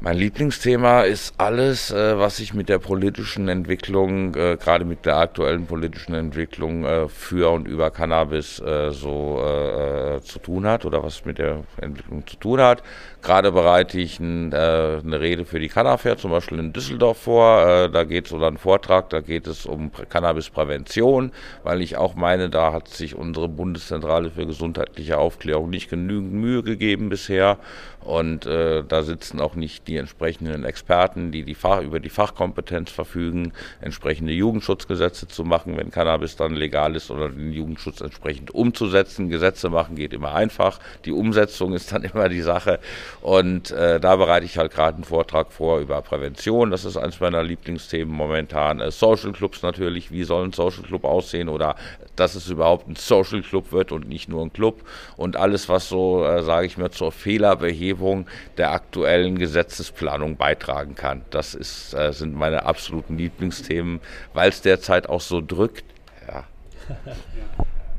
Mein 0.00 0.18
Lieblingsthema 0.18 1.00
ist 1.02 1.34
alles, 1.38 1.90
äh, 1.90 2.18
was 2.18 2.36
sich 2.36 2.52
mit 2.52 2.68
der 2.68 2.78
politischen 2.78 3.48
Entwicklung, 3.48 4.34
äh, 4.34 4.56
gerade 4.56 4.84
mit 4.84 5.06
der 5.06 5.16
aktuellen 5.16 5.66
politischen 5.66 6.14
Entwicklung 6.14 6.84
äh, 6.84 7.08
für 7.08 7.50
und 7.50 7.66
über 7.66 7.90
Cannabis 7.90 8.60
äh, 8.60 8.92
so 8.92 9.40
äh, 9.42 10.16
äh, 10.16 10.20
zu 10.20 10.38
tun 10.38 10.66
hat 10.66 10.84
oder 10.84 11.02
was 11.02 11.24
mit 11.24 11.38
der 11.38 11.64
Entwicklung 11.80 12.26
zu 12.26 12.36
tun 12.36 12.60
hat. 12.60 12.82
Gerade 13.26 13.50
bereite 13.50 13.98
ich 13.98 14.20
ein, 14.20 14.54
eine 14.54 15.20
Rede 15.20 15.44
für 15.44 15.58
die 15.58 15.68
Cannafair, 15.68 16.16
zum 16.16 16.30
Beispiel 16.30 16.60
in 16.60 16.72
Düsseldorf 16.72 17.18
vor. 17.18 17.88
da 17.88 18.04
geht 18.04 18.26
es 18.26 18.32
oder 18.32 18.46
einen 18.46 18.56
Vortrag, 18.56 19.10
da 19.10 19.20
geht 19.20 19.48
es 19.48 19.66
um 19.66 19.90
Cannabisprävention, 19.92 21.32
weil 21.64 21.82
ich 21.82 21.96
auch 21.96 22.14
meine, 22.14 22.50
da 22.50 22.72
hat 22.72 22.86
sich 22.86 23.16
unsere 23.16 23.48
Bundeszentrale 23.48 24.30
für 24.30 24.46
gesundheitliche 24.46 25.18
Aufklärung 25.18 25.70
nicht 25.70 25.90
genügend 25.90 26.34
Mühe 26.34 26.62
gegeben 26.62 27.08
bisher. 27.08 27.58
Und 28.06 28.46
da 28.46 29.02
sitzen 29.02 29.40
auch 29.40 29.56
nicht 29.56 29.88
die 29.88 29.96
entsprechenden 29.96 30.64
Experten, 30.64 31.32
die, 31.32 31.42
die 31.42 31.56
Fach, 31.56 31.82
über 31.82 31.98
die 31.98 32.08
Fachkompetenz 32.08 32.92
verfügen, 32.92 33.52
entsprechende 33.80 34.32
Jugendschutzgesetze 34.32 35.26
zu 35.26 35.42
machen, 35.42 35.76
wenn 35.76 35.90
Cannabis 35.90 36.36
dann 36.36 36.54
legal 36.54 36.94
ist 36.94 37.10
oder 37.10 37.30
den 37.30 37.52
Jugendschutz 37.52 38.00
entsprechend 38.00 38.54
umzusetzen. 38.54 39.28
Gesetze 39.28 39.70
machen 39.70 39.96
geht 39.96 40.12
immer 40.12 40.34
einfach. 40.34 40.78
Die 41.04 41.10
Umsetzung 41.10 41.72
ist 41.72 41.90
dann 41.90 42.04
immer 42.14 42.28
die 42.28 42.42
Sache. 42.42 42.78
Und 43.26 43.72
äh, 43.72 43.98
da 43.98 44.14
bereite 44.14 44.46
ich 44.46 44.56
halt 44.56 44.72
gerade 44.72 44.94
einen 44.94 45.02
Vortrag 45.02 45.50
vor 45.52 45.80
über 45.80 46.00
Prävention. 46.00 46.70
Das 46.70 46.84
ist 46.84 46.96
eines 46.96 47.18
meiner 47.18 47.42
Lieblingsthemen 47.42 48.14
momentan. 48.14 48.78
Äh, 48.78 48.92
Social 48.92 49.32
Clubs 49.32 49.62
natürlich. 49.62 50.12
Wie 50.12 50.22
soll 50.22 50.44
ein 50.44 50.52
Social 50.52 50.84
Club 50.84 51.02
aussehen 51.02 51.48
oder 51.48 51.74
dass 52.14 52.36
es 52.36 52.48
überhaupt 52.48 52.86
ein 52.86 52.94
Social 52.94 53.42
Club 53.42 53.72
wird 53.72 53.90
und 53.90 54.08
nicht 54.08 54.28
nur 54.28 54.42
ein 54.42 54.52
Club. 54.52 54.82
Und 55.16 55.36
alles, 55.36 55.68
was 55.68 55.88
so, 55.88 56.24
äh, 56.24 56.44
sage 56.44 56.66
ich 56.66 56.78
mal, 56.78 56.92
zur 56.92 57.10
Fehlerbehebung 57.10 58.28
der 58.58 58.70
aktuellen 58.70 59.36
Gesetze 59.38 59.56
Gesetzesplanung 59.56 60.36
beitragen 60.36 60.94
kann. 60.94 61.22
Das 61.30 61.54
ist, 61.54 61.94
äh, 61.94 62.12
sind 62.12 62.34
meine 62.34 62.64
absoluten 62.64 63.18
Lieblingsthemen, 63.18 64.00
weil 64.34 64.50
es 64.50 64.60
derzeit 64.60 65.08
auch 65.08 65.20
so 65.20 65.40
drückt. 65.40 65.84
Ja. 66.28 66.44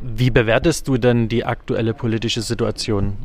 Wie 0.01 0.29
bewertest 0.29 0.87
du 0.87 0.97
denn 0.97 1.27
die 1.27 1.43
aktuelle 1.43 1.93
politische 1.93 2.41
Situation? 2.41 3.17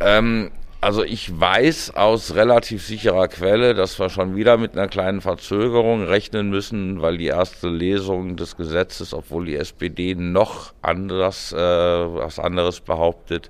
Ähm, 0.00 0.50
also 0.84 1.02
ich 1.02 1.40
weiß 1.40 1.94
aus 1.96 2.34
relativ 2.34 2.84
sicherer 2.84 3.28
Quelle, 3.28 3.72
dass 3.72 3.98
wir 3.98 4.10
schon 4.10 4.36
wieder 4.36 4.58
mit 4.58 4.76
einer 4.76 4.86
kleinen 4.86 5.22
Verzögerung 5.22 6.04
rechnen 6.04 6.50
müssen, 6.50 7.00
weil 7.00 7.16
die 7.16 7.28
erste 7.28 7.70
Lesung 7.70 8.36
des 8.36 8.54
Gesetzes, 8.58 9.14
obwohl 9.14 9.46
die 9.46 9.56
SPD 9.56 10.14
noch 10.14 10.74
anders, 10.82 11.54
äh, 11.54 11.56
was 11.56 12.38
anderes 12.38 12.80
behauptet, 12.80 13.48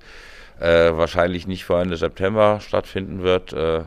äh, 0.60 0.92
wahrscheinlich 0.92 1.48
nicht 1.48 1.64
vor 1.64 1.80
Ende 1.80 1.96
September 1.96 2.60
stattfinden 2.60 3.24
wird, 3.24 3.52
äh, 3.52 3.80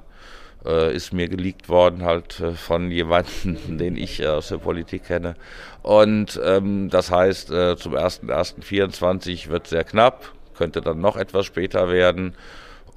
äh, 0.65 0.93
ist 0.93 1.13
mir 1.13 1.29
geleakt 1.29 1.69
worden 1.69 2.03
halt 2.03 2.41
äh, 2.41 2.51
von 2.51 2.91
jemandem, 2.91 3.57
den 3.77 3.95
ich 3.95 4.27
aus 4.27 4.49
der 4.49 4.57
Politik 4.57 5.05
kenne. 5.05 5.35
Und 5.83 6.37
ähm, 6.43 6.89
das 6.89 7.11
heißt, 7.11 7.51
äh, 7.51 7.77
zum 7.77 7.95
1.1.24 7.95 9.47
wird 9.47 9.67
sehr 9.67 9.85
knapp, 9.85 10.33
könnte 10.57 10.81
dann 10.81 10.99
noch 10.99 11.15
etwas 11.15 11.45
später 11.45 11.89
werden. 11.89 12.35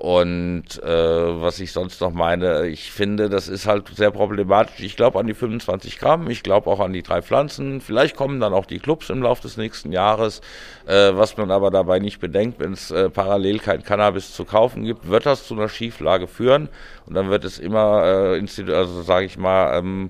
Und 0.01 0.83
äh, 0.83 1.43
was 1.43 1.61
ich 1.61 1.73
sonst 1.73 2.01
noch 2.01 2.15
meine, 2.15 2.69
ich 2.69 2.91
finde, 2.91 3.29
das 3.29 3.49
ist 3.49 3.67
halt 3.67 3.89
sehr 3.95 4.11
problematisch. 4.11 4.81
Ich 4.81 4.97
glaube 4.97 5.19
an 5.19 5.27
die 5.27 5.35
25 5.35 5.99
Gramm, 5.99 6.31
ich 6.31 6.43
glaube 6.43 6.71
auch 6.71 6.81
an 6.81 6.95
die 6.95 7.03
drei 7.03 7.21
Pflanzen. 7.21 7.83
Vielleicht 7.83 8.17
kommen 8.17 8.41
dann 8.41 8.55
auch 8.55 8.65
die 8.65 8.79
Clubs 8.79 9.11
im 9.11 9.23
Laufe 9.23 9.43
des 9.43 9.59
nächsten 9.59 9.93
Jahres. 9.93 10.41
Äh, 10.87 11.11
was 11.13 11.37
man 11.37 11.51
aber 11.51 11.71
dabei 11.71 11.99
nicht 11.99 12.19
bedenkt, 12.19 12.61
wenn 12.61 12.73
es 12.73 12.91
äh, 12.91 13.11
parallel 13.11 13.59
kein 13.59 13.83
Cannabis 13.83 14.33
zu 14.33 14.47
kaufen 14.47 14.85
gibt, 14.85 15.07
wird 15.07 15.27
das 15.27 15.47
zu 15.47 15.53
einer 15.53 15.69
Schieflage 15.69 16.29
führen. 16.29 16.71
Und 17.05 17.13
dann 17.13 17.29
wird 17.29 17.45
es 17.45 17.59
immer, 17.59 18.03
äh, 18.39 18.73
also 18.73 19.03
sage 19.03 19.27
ich 19.27 19.37
mal, 19.37 19.79
ähm, 19.79 20.09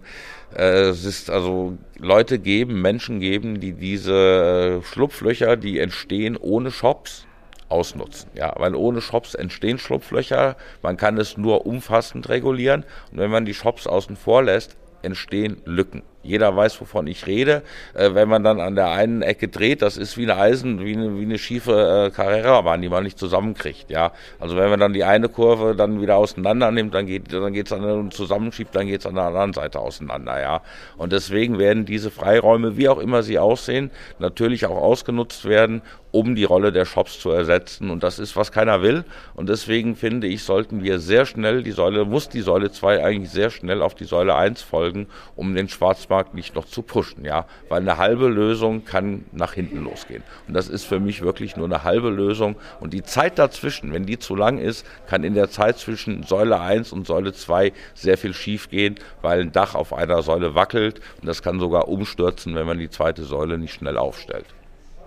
äh, 0.54 0.90
es 0.90 1.04
ist 1.04 1.30
also 1.30 1.76
Leute 1.98 2.38
geben, 2.38 2.80
Menschen 2.80 3.18
geben, 3.18 3.58
die 3.58 3.72
diese 3.72 4.80
äh, 4.80 4.86
Schlupflöcher, 4.86 5.56
die 5.56 5.80
entstehen 5.80 6.36
ohne 6.36 6.70
Shops, 6.70 7.26
ausnutzen. 7.70 8.30
Ja, 8.34 8.52
weil 8.56 8.74
ohne 8.74 9.00
Shops 9.00 9.34
entstehen 9.34 9.78
Schlupflöcher. 9.78 10.56
Man 10.82 10.96
kann 10.96 11.18
es 11.18 11.36
nur 11.36 11.66
umfassend 11.66 12.28
regulieren. 12.28 12.84
Und 13.12 13.18
wenn 13.18 13.30
man 13.30 13.44
die 13.44 13.54
Shops 13.54 13.86
außen 13.86 14.16
vor 14.16 14.42
lässt, 14.42 14.76
entstehen 15.02 15.62
Lücken. 15.64 16.02
Jeder 16.22 16.54
weiß, 16.54 16.80
wovon 16.80 17.06
ich 17.06 17.26
rede. 17.26 17.62
Äh, 17.94 18.14
wenn 18.14 18.28
man 18.28 18.44
dann 18.44 18.60
an 18.60 18.74
der 18.74 18.90
einen 18.90 19.22
Ecke 19.22 19.48
dreht, 19.48 19.80
das 19.80 19.96
ist 19.96 20.18
wie 20.18 20.24
eine 20.24 20.36
Eisen, 20.36 20.84
wie 20.84 20.92
eine, 20.92 21.18
wie 21.18 21.22
eine 21.22 21.38
schiefe 21.38 22.08
äh, 22.08 22.10
Carrera-Bahn, 22.10 22.82
die 22.82 22.90
man 22.90 23.04
nicht 23.04 23.18
zusammenkriegt. 23.18 23.90
Ja, 23.90 24.12
also 24.38 24.56
wenn 24.56 24.68
man 24.68 24.80
dann 24.80 24.92
die 24.92 25.04
eine 25.04 25.28
Kurve 25.28 25.74
dann 25.74 26.02
wieder 26.02 26.16
auseinander 26.16 26.70
nimmt, 26.70 26.94
dann 26.94 27.06
geht 27.06 27.32
dann 27.32 27.52
geht's 27.52 27.72
an 27.72 27.84
und 27.84 28.12
zusammenschiebt, 28.12 28.74
dann 28.74 28.86
geht's 28.86 29.06
an 29.06 29.14
der 29.14 29.24
anderen 29.24 29.54
Seite 29.54 29.78
auseinander. 29.78 30.40
Ja, 30.40 30.62
und 30.98 31.12
deswegen 31.12 31.58
werden 31.58 31.86
diese 31.86 32.10
Freiräume, 32.10 32.76
wie 32.76 32.88
auch 32.88 32.98
immer 32.98 33.22
sie 33.22 33.38
aussehen, 33.38 33.90
natürlich 34.18 34.66
auch 34.66 34.76
ausgenutzt 34.76 35.46
werden, 35.46 35.80
um 36.12 36.34
die 36.34 36.44
Rolle 36.44 36.72
der 36.72 36.84
Shops 36.84 37.20
zu 37.20 37.30
ersetzen. 37.30 37.90
Und 37.90 38.02
das 38.02 38.18
ist, 38.18 38.36
was 38.36 38.52
keiner 38.52 38.82
will. 38.82 39.04
Und 39.34 39.48
deswegen 39.48 39.96
finde 39.96 40.26
ich, 40.26 40.42
sollten 40.42 40.82
wir 40.82 40.98
sehr 40.98 41.26
schnell 41.26 41.62
die 41.62 41.70
Säule, 41.72 42.04
muss 42.04 42.28
die 42.28 42.40
Säule 42.40 42.70
2 42.70 43.04
eigentlich 43.04 43.30
sehr 43.30 43.50
schnell 43.50 43.82
auf 43.82 43.94
die 43.94 44.04
Säule 44.04 44.34
1 44.34 44.62
folgen, 44.62 45.06
um 45.36 45.54
den 45.54 45.68
Schwarzmarkt 46.10 46.34
nicht 46.34 46.54
noch 46.56 46.64
zu 46.64 46.82
pushen. 46.82 47.24
Ja, 47.24 47.46
weil 47.68 47.80
eine 47.80 47.96
halbe 47.96 48.28
Lösung 48.28 48.84
kann 48.84 49.24
nach 49.32 49.52
hinten 49.52 49.84
losgehen. 49.84 50.22
Und 50.48 50.54
das 50.54 50.68
ist 50.68 50.84
für 50.84 50.98
mich 50.98 51.22
wirklich 51.22 51.56
nur 51.56 51.66
eine 51.66 51.84
halbe 51.84 52.10
Lösung. 52.10 52.56
Und 52.80 52.92
die 52.92 53.02
Zeit 53.02 53.38
dazwischen, 53.38 53.92
wenn 53.92 54.06
die 54.06 54.18
zu 54.18 54.34
lang 54.34 54.58
ist, 54.58 54.84
kann 55.06 55.22
in 55.22 55.34
der 55.34 55.50
Zeit 55.50 55.78
zwischen 55.78 56.24
Säule 56.24 56.60
1 56.60 56.92
und 56.92 57.06
Säule 57.06 57.32
2 57.32 57.72
sehr 57.94 58.18
viel 58.18 58.34
schief 58.34 58.68
gehen, 58.70 58.96
weil 59.22 59.40
ein 59.40 59.52
Dach 59.52 59.74
auf 59.74 59.92
einer 59.92 60.22
Säule 60.22 60.54
wackelt. 60.54 61.00
Und 61.20 61.28
das 61.28 61.42
kann 61.42 61.60
sogar 61.60 61.88
umstürzen, 61.88 62.54
wenn 62.56 62.66
man 62.66 62.78
die 62.78 62.90
zweite 62.90 63.22
Säule 63.22 63.56
nicht 63.56 63.74
schnell 63.74 63.96
aufstellt. 63.96 64.46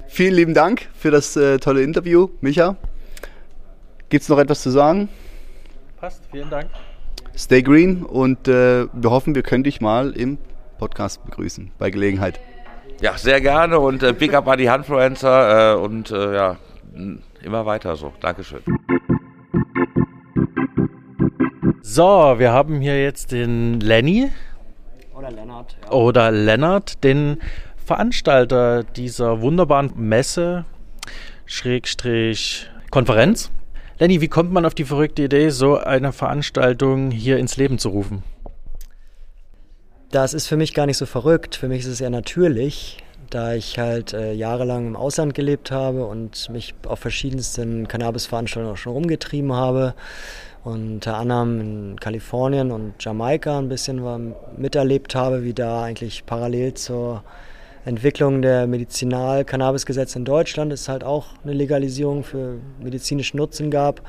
Vielen 0.08 0.36
lieben 0.36 0.54
Dank 0.54 0.88
für 0.96 1.12
das 1.12 1.36
äh, 1.36 1.58
tolle 1.58 1.82
Interview, 1.82 2.30
Micha. 2.40 2.78
Gibt 4.10 4.24
es 4.24 4.30
noch 4.30 4.38
etwas 4.38 4.62
zu 4.62 4.70
sagen? 4.70 5.10
Passt, 6.00 6.24
vielen 6.32 6.50
Dank. 6.50 6.70
Stay 7.36 7.64
green 7.64 8.04
und 8.04 8.48
äh, 8.48 8.86
wir 8.94 9.10
hoffen, 9.10 9.34
wir 9.34 9.42
können 9.42 9.64
dich 9.64 9.82
mal 9.82 10.12
im 10.12 10.38
Podcast 10.78 11.24
begrüßen, 11.26 11.72
bei 11.78 11.90
Gelegenheit. 11.90 12.40
Ja, 13.02 13.18
sehr 13.18 13.42
gerne 13.42 13.80
und 13.80 14.04
äh, 14.04 14.14
Big 14.14 14.34
Up 14.34 14.48
an 14.48 14.58
die 14.58 14.70
Handfluencer 14.70 15.74
äh, 15.74 15.78
und 15.78 16.12
äh, 16.12 16.36
ja, 16.36 16.58
immer 17.44 17.66
weiter 17.66 17.96
so. 17.96 18.14
Dankeschön. 18.22 18.62
So, 21.82 22.36
wir 22.38 22.52
haben 22.52 22.82
hier 22.82 23.02
jetzt 23.02 23.32
den 23.32 23.80
Lenny. 23.80 24.32
Oder 25.16 25.32
Lennart. 25.32 25.78
Ja. 25.84 25.92
Oder 25.92 26.32
Lennart, 26.32 27.04
den 27.04 27.38
Veranstalter 27.86 28.84
dieser 28.84 29.42
wunderbaren 29.42 29.92
Messe, 29.96 30.66
Schrägstrich 31.46 32.70
Konferenz. 32.90 33.52
Lenny, 34.00 34.22
wie 34.22 34.28
kommt 34.28 34.52
man 34.52 34.66
auf 34.66 34.74
die 34.74 34.86
verrückte 34.86 35.24
Idee, 35.24 35.50
so 35.50 35.78
eine 35.78 36.14
Veranstaltung 36.14 37.12
hier 37.12 37.38
ins 37.38 37.58
Leben 37.58 37.78
zu 37.78 37.90
rufen? 37.90 38.24
Das 40.14 40.36
ist 40.36 40.46
für 40.46 40.58
mich 40.58 40.76
gar 40.76 40.86
nicht 40.86 40.98
so 40.98 41.08
verrückt. 41.08 41.56
Für 41.56 41.68
mich 41.68 41.80
ist 41.80 41.88
es 41.88 42.00
eher 42.00 42.12
natürlich, 42.12 43.00
da 43.32 43.56
ich 43.56 43.80
halt 43.80 44.14
äh, 44.14 44.32
jahrelang 44.32 44.86
im 44.86 44.96
Ausland 44.96 45.34
gelebt 45.34 45.72
habe 45.72 46.06
und 46.06 46.52
mich 46.52 46.76
auf 46.86 47.00
verschiedensten 47.00 47.88
Cannabis-Veranstaltungen 47.88 48.76
auch 48.76 48.78
schon 48.78 48.94
rumgetrieben 48.94 49.54
habe. 49.54 49.96
unter 50.64 51.18
anderem 51.18 51.60
in 51.60 52.00
Kalifornien 52.00 52.70
und 52.70 52.94
Jamaika 53.00 53.58
ein 53.58 53.70
bisschen 53.70 54.36
miterlebt 54.56 55.16
habe, 55.16 55.44
wie 55.44 55.56
da 55.56 55.82
eigentlich 55.82 56.28
parallel 56.28 56.76
zur 56.76 57.24
Entwicklung 57.84 58.44
der 58.44 58.68
Medizinal-Cannabis-Gesetze 58.68 60.20
in 60.20 60.26
Deutschland 60.26 60.72
es 60.72 60.90
halt 60.90 61.04
auch 61.04 61.30
eine 61.44 61.54
Legalisierung 61.54 62.24
für 62.24 62.60
medizinischen 62.80 63.38
Nutzen 63.38 63.72
gab. 63.72 64.04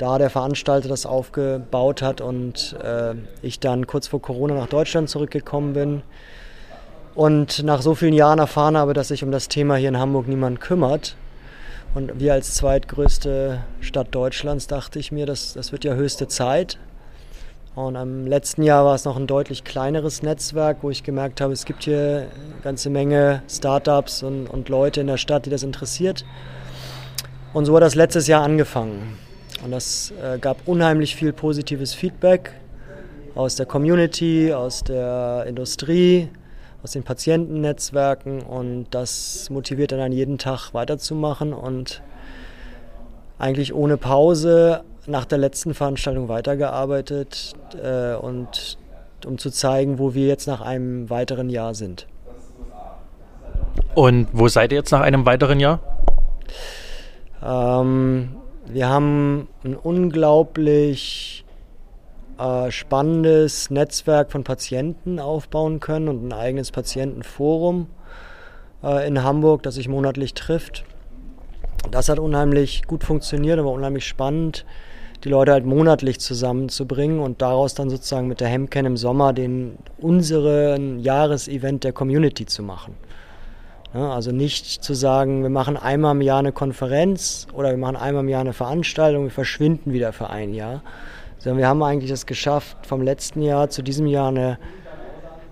Da 0.00 0.16
der 0.16 0.30
Veranstalter 0.30 0.88
das 0.88 1.04
aufgebaut 1.04 2.00
hat 2.00 2.22
und 2.22 2.74
äh, 2.82 3.12
ich 3.42 3.60
dann 3.60 3.86
kurz 3.86 4.06
vor 4.06 4.22
Corona 4.22 4.54
nach 4.54 4.66
Deutschland 4.66 5.10
zurückgekommen 5.10 5.74
bin 5.74 6.02
und 7.14 7.62
nach 7.64 7.82
so 7.82 7.94
vielen 7.94 8.14
Jahren 8.14 8.38
erfahren 8.38 8.78
habe, 8.78 8.94
dass 8.94 9.08
sich 9.08 9.22
um 9.22 9.30
das 9.30 9.48
Thema 9.48 9.76
hier 9.76 9.90
in 9.90 9.98
Hamburg 9.98 10.26
niemand 10.26 10.58
kümmert. 10.58 11.16
Und 11.94 12.18
wir 12.18 12.32
als 12.32 12.54
zweitgrößte 12.54 13.60
Stadt 13.82 14.08
Deutschlands 14.12 14.66
dachte 14.66 14.98
ich 14.98 15.12
mir, 15.12 15.26
das, 15.26 15.52
das 15.52 15.70
wird 15.70 15.84
ja 15.84 15.92
höchste 15.92 16.28
Zeit. 16.28 16.78
Und 17.74 17.94
im 17.94 18.26
letzten 18.26 18.62
Jahr 18.62 18.86
war 18.86 18.94
es 18.94 19.04
noch 19.04 19.18
ein 19.18 19.26
deutlich 19.26 19.64
kleineres 19.64 20.22
Netzwerk, 20.22 20.78
wo 20.80 20.88
ich 20.88 21.02
gemerkt 21.02 21.42
habe, 21.42 21.52
es 21.52 21.66
gibt 21.66 21.84
hier 21.84 22.28
eine 22.34 22.62
ganze 22.62 22.88
Menge 22.88 23.42
Startups 23.50 24.22
und, 24.22 24.46
und 24.46 24.70
Leute 24.70 25.02
in 25.02 25.08
der 25.08 25.18
Stadt, 25.18 25.44
die 25.44 25.50
das 25.50 25.62
interessiert. 25.62 26.24
Und 27.52 27.66
so 27.66 27.76
hat 27.76 27.82
das 27.82 27.94
letztes 27.94 28.28
Jahr 28.28 28.42
angefangen. 28.42 29.18
Und 29.64 29.72
das 29.72 30.12
äh, 30.22 30.38
gab 30.38 30.66
unheimlich 30.66 31.14
viel 31.14 31.32
positives 31.32 31.94
Feedback 31.94 32.52
aus 33.34 33.56
der 33.56 33.66
Community, 33.66 34.52
aus 34.52 34.82
der 34.82 35.44
Industrie, 35.46 36.28
aus 36.82 36.92
den 36.92 37.02
Patientennetzwerken. 37.02 38.42
Und 38.42 38.86
das 38.90 39.50
motiviert 39.50 39.92
dann 39.92 40.00
an 40.00 40.12
jeden 40.12 40.38
Tag 40.38 40.72
weiterzumachen 40.72 41.52
und 41.52 42.02
eigentlich 43.38 43.74
ohne 43.74 43.96
Pause 43.96 44.82
nach 45.06 45.24
der 45.24 45.38
letzten 45.38 45.74
Veranstaltung 45.74 46.28
weitergearbeitet 46.28 47.54
äh, 47.82 48.14
und 48.14 48.78
um 49.26 49.38
zu 49.38 49.50
zeigen, 49.50 49.98
wo 49.98 50.14
wir 50.14 50.26
jetzt 50.26 50.46
nach 50.46 50.60
einem 50.60 51.10
weiteren 51.10 51.50
Jahr 51.50 51.74
sind. 51.74 52.06
Und 53.94 54.28
wo 54.32 54.48
seid 54.48 54.72
ihr 54.72 54.78
jetzt 54.78 54.92
nach 54.92 55.00
einem 55.00 55.26
weiteren 55.26 55.60
Jahr? 55.60 55.80
Ähm, 57.42 58.36
wir 58.66 58.88
haben 58.88 59.48
ein 59.64 59.74
unglaublich 59.76 61.44
äh, 62.38 62.70
spannendes 62.70 63.70
Netzwerk 63.70 64.32
von 64.32 64.44
Patienten 64.44 65.18
aufbauen 65.18 65.80
können 65.80 66.08
und 66.08 66.26
ein 66.26 66.32
eigenes 66.32 66.70
Patientenforum 66.70 67.88
äh, 68.82 69.06
in 69.06 69.22
Hamburg, 69.22 69.62
das 69.62 69.74
sich 69.74 69.88
monatlich 69.88 70.34
trifft. 70.34 70.84
Das 71.90 72.08
hat 72.08 72.18
unheimlich 72.18 72.82
gut 72.86 73.04
funktioniert, 73.04 73.58
aber 73.58 73.70
unheimlich 73.70 74.06
spannend 74.06 74.64
die 75.24 75.28
Leute 75.28 75.52
halt 75.52 75.66
monatlich 75.66 76.18
zusammenzubringen 76.18 77.20
und 77.20 77.42
daraus 77.42 77.74
dann 77.74 77.90
sozusagen 77.90 78.26
mit 78.26 78.40
der 78.40 78.48
Hemken 78.48 78.86
im 78.86 78.96
Sommer 78.96 79.32
den 79.32 79.76
unseren 79.98 80.98
Jahresevent 80.98 81.84
der 81.84 81.92
Community 81.92 82.46
zu 82.46 82.62
machen. 82.62 82.94
Also 83.92 84.30
nicht 84.30 84.84
zu 84.84 84.94
sagen, 84.94 85.42
wir 85.42 85.50
machen 85.50 85.76
einmal 85.76 86.14
im 86.14 86.20
Jahr 86.20 86.38
eine 86.38 86.52
Konferenz 86.52 87.48
oder 87.52 87.70
wir 87.70 87.76
machen 87.76 87.96
einmal 87.96 88.22
im 88.22 88.28
Jahr 88.28 88.42
eine 88.42 88.52
Veranstaltung, 88.52 89.24
wir 89.24 89.30
verschwinden 89.30 89.92
wieder 89.92 90.12
für 90.12 90.30
ein 90.30 90.54
Jahr, 90.54 90.82
sondern 91.38 91.58
wir 91.58 91.66
haben 91.66 91.82
eigentlich 91.82 92.10
es 92.10 92.26
geschafft, 92.26 92.76
vom 92.86 93.02
letzten 93.02 93.42
Jahr 93.42 93.68
zu 93.68 93.82
diesem 93.82 94.06
Jahr 94.06 94.28
eine 94.28 94.58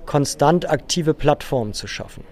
konstant 0.07 0.71
aktive 0.71 1.15
Plattform 1.15 1.73
zu 1.73 1.89
schaffen. 1.89 2.23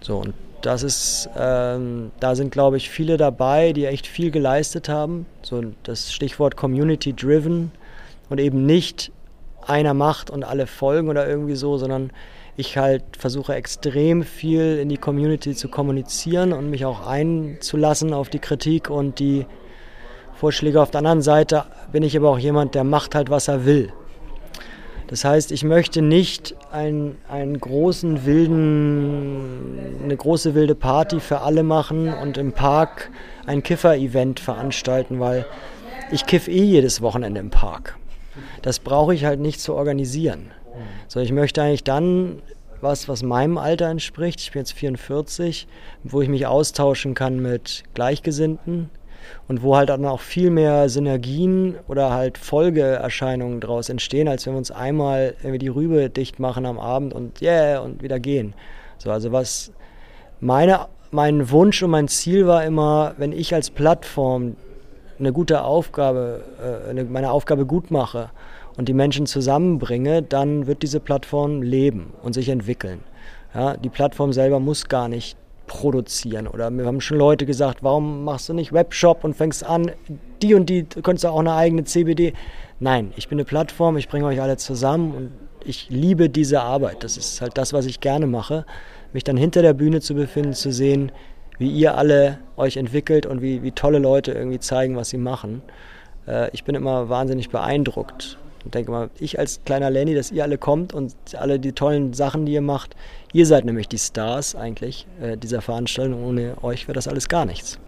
So, 0.00 0.18
und 0.18 0.34
das 0.62 0.82
ist, 0.82 1.28
ähm, 1.36 2.10
da 2.18 2.34
sind, 2.34 2.50
glaube 2.50 2.76
ich, 2.76 2.90
viele 2.90 3.16
dabei, 3.16 3.72
die 3.72 3.86
echt 3.86 4.06
viel 4.06 4.30
geleistet 4.30 4.88
haben. 4.88 5.26
So 5.42 5.62
das 5.84 6.12
Stichwort 6.12 6.56
Community 6.56 7.14
Driven 7.14 7.70
und 8.28 8.40
eben 8.40 8.66
nicht 8.66 9.12
einer 9.64 9.94
macht 9.94 10.30
und 10.30 10.42
alle 10.42 10.66
folgen 10.66 11.08
oder 11.08 11.28
irgendwie 11.28 11.54
so, 11.54 11.78
sondern 11.78 12.10
ich 12.56 12.76
halt 12.76 13.02
versuche 13.18 13.54
extrem 13.54 14.22
viel 14.22 14.78
in 14.78 14.88
die 14.88 14.98
Community 14.98 15.54
zu 15.54 15.68
kommunizieren 15.68 16.52
und 16.52 16.68
mich 16.68 16.84
auch 16.84 17.06
einzulassen 17.06 18.12
auf 18.12 18.28
die 18.28 18.40
Kritik 18.40 18.90
und 18.90 19.18
die 19.18 19.46
Vorschläge. 20.34 20.80
Auf 20.80 20.90
der 20.90 20.98
anderen 20.98 21.22
Seite 21.22 21.64
bin 21.92 22.02
ich 22.02 22.16
aber 22.16 22.30
auch 22.30 22.38
jemand, 22.38 22.74
der 22.74 22.84
macht 22.84 23.14
halt, 23.14 23.30
was 23.30 23.48
er 23.48 23.64
will. 23.64 23.92
Das 25.12 25.24
heißt, 25.24 25.52
ich 25.52 25.62
möchte 25.62 26.00
nicht 26.00 26.54
einen, 26.70 27.18
einen 27.28 27.60
großen 27.60 28.24
wilden, 28.24 30.00
eine 30.02 30.16
große 30.16 30.54
wilde 30.54 30.74
Party 30.74 31.20
für 31.20 31.42
alle 31.42 31.62
machen 31.62 32.12
und 32.12 32.38
im 32.38 32.52
Park 32.52 33.10
ein 33.44 33.62
Kiffer-Event 33.62 34.40
veranstalten, 34.40 35.20
weil 35.20 35.44
ich 36.10 36.24
kiff 36.26 36.48
eh 36.48 36.64
jedes 36.64 37.02
Wochenende 37.02 37.40
im 37.40 37.50
Park. 37.50 37.98
Das 38.62 38.78
brauche 38.78 39.14
ich 39.14 39.24
halt 39.24 39.40
nicht 39.40 39.60
zu 39.60 39.74
organisieren. 39.74 40.50
So, 41.08 41.20
ich 41.20 41.32
möchte 41.32 41.62
eigentlich 41.62 41.84
dann 41.84 42.42
was, 42.80 43.08
was 43.08 43.22
meinem 43.22 43.58
Alter 43.58 43.88
entspricht. 43.88 44.40
Ich 44.40 44.52
bin 44.52 44.60
jetzt 44.60 44.72
44, 44.72 45.68
wo 46.02 46.22
ich 46.22 46.28
mich 46.28 46.46
austauschen 46.46 47.14
kann 47.14 47.40
mit 47.40 47.84
Gleichgesinnten, 47.94 48.90
und 49.48 49.62
wo 49.62 49.76
halt 49.76 49.88
dann 49.88 50.04
auch 50.04 50.20
viel 50.20 50.50
mehr 50.50 50.88
Synergien 50.88 51.76
oder 51.88 52.10
halt 52.10 52.38
Folgeerscheinungen 52.38 53.60
daraus 53.60 53.88
entstehen, 53.88 54.28
als 54.28 54.46
wenn 54.46 54.54
wir 54.54 54.58
uns 54.58 54.70
einmal 54.70 55.34
irgendwie 55.40 55.58
die 55.58 55.68
Rübe 55.68 56.10
dicht 56.10 56.40
machen 56.40 56.66
am 56.66 56.78
Abend 56.78 57.14
und 57.14 57.40
yeah 57.40 57.80
und 57.80 58.02
wieder 58.02 58.20
gehen. 58.20 58.54
So, 58.98 59.10
also 59.10 59.32
was 59.32 59.72
meine, 60.40 60.86
mein 61.10 61.50
Wunsch 61.50 61.82
und 61.82 61.90
mein 61.90 62.08
Ziel 62.08 62.46
war 62.46 62.64
immer, 62.64 63.14
wenn 63.18 63.32
ich 63.32 63.54
als 63.54 63.70
Plattform 63.70 64.56
eine 65.22 65.32
gute 65.32 65.62
Aufgabe, 65.62 66.42
äh, 66.60 66.90
eine, 66.90 67.04
meine 67.04 67.30
Aufgabe 67.30 67.64
gut 67.64 67.90
mache 67.90 68.30
und 68.76 68.88
die 68.88 68.92
Menschen 68.92 69.26
zusammenbringe, 69.26 70.22
dann 70.22 70.66
wird 70.66 70.82
diese 70.82 70.98
Plattform 70.98 71.62
leben 71.62 72.12
und 72.22 72.32
sich 72.32 72.48
entwickeln. 72.48 73.00
Ja, 73.54 73.76
die 73.76 73.88
Plattform 73.88 74.32
selber 74.32 74.58
muss 74.60 74.88
gar 74.88 75.08
nicht 75.08 75.36
produzieren. 75.66 76.48
Oder 76.48 76.70
wir 76.70 76.86
haben 76.86 77.00
schon 77.00 77.18
Leute 77.18 77.46
gesagt, 77.46 77.82
warum 77.82 78.24
machst 78.24 78.48
du 78.48 78.54
nicht 78.54 78.72
Webshop 78.72 79.22
und 79.24 79.34
fängst 79.34 79.64
an, 79.64 79.92
die 80.42 80.54
und 80.54 80.68
die, 80.68 80.88
du 80.88 81.02
könntest 81.02 81.24
auch 81.26 81.38
eine 81.38 81.54
eigene 81.54 81.84
CBD. 81.84 82.32
Nein, 82.80 83.12
ich 83.16 83.28
bin 83.28 83.36
eine 83.38 83.44
Plattform, 83.44 83.96
ich 83.96 84.08
bringe 84.08 84.26
euch 84.26 84.40
alle 84.40 84.56
zusammen 84.56 85.14
und 85.14 85.30
ich 85.64 85.88
liebe 85.88 86.28
diese 86.28 86.62
Arbeit. 86.62 87.04
Das 87.04 87.16
ist 87.16 87.40
halt 87.40 87.56
das, 87.56 87.72
was 87.72 87.86
ich 87.86 88.00
gerne 88.00 88.26
mache. 88.26 88.66
Mich 89.12 89.22
dann 89.22 89.36
hinter 89.36 89.62
der 89.62 89.74
Bühne 89.74 90.00
zu 90.00 90.14
befinden, 90.14 90.54
zu 90.54 90.72
sehen, 90.72 91.12
wie 91.58 91.70
ihr 91.70 91.96
alle 91.96 92.38
euch 92.56 92.76
entwickelt 92.76 93.26
und 93.26 93.42
wie, 93.42 93.62
wie 93.62 93.72
tolle 93.72 93.98
Leute 93.98 94.32
irgendwie 94.32 94.60
zeigen, 94.60 94.96
was 94.96 95.10
sie 95.10 95.18
machen. 95.18 95.62
Äh, 96.26 96.50
ich 96.52 96.64
bin 96.64 96.74
immer 96.74 97.08
wahnsinnig 97.08 97.50
beeindruckt 97.50 98.38
und 98.64 98.74
denke 98.74 98.90
mal, 98.90 99.10
ich 99.18 99.38
als 99.38 99.60
kleiner 99.64 99.90
Lenny, 99.90 100.14
dass 100.14 100.30
ihr 100.30 100.42
alle 100.42 100.58
kommt 100.58 100.92
und 100.92 101.14
alle 101.36 101.58
die 101.58 101.72
tollen 101.72 102.12
Sachen, 102.12 102.46
die 102.46 102.52
ihr 102.52 102.60
macht, 102.60 102.94
ihr 103.32 103.46
seid 103.46 103.64
nämlich 103.64 103.88
die 103.88 103.98
Stars 103.98 104.54
eigentlich 104.54 105.06
äh, 105.20 105.36
dieser 105.36 105.60
Veranstaltung. 105.60 106.24
Ohne 106.24 106.54
euch 106.62 106.86
wäre 106.88 106.94
das 106.94 107.08
alles 107.08 107.28
gar 107.28 107.44
nichts. 107.44 107.78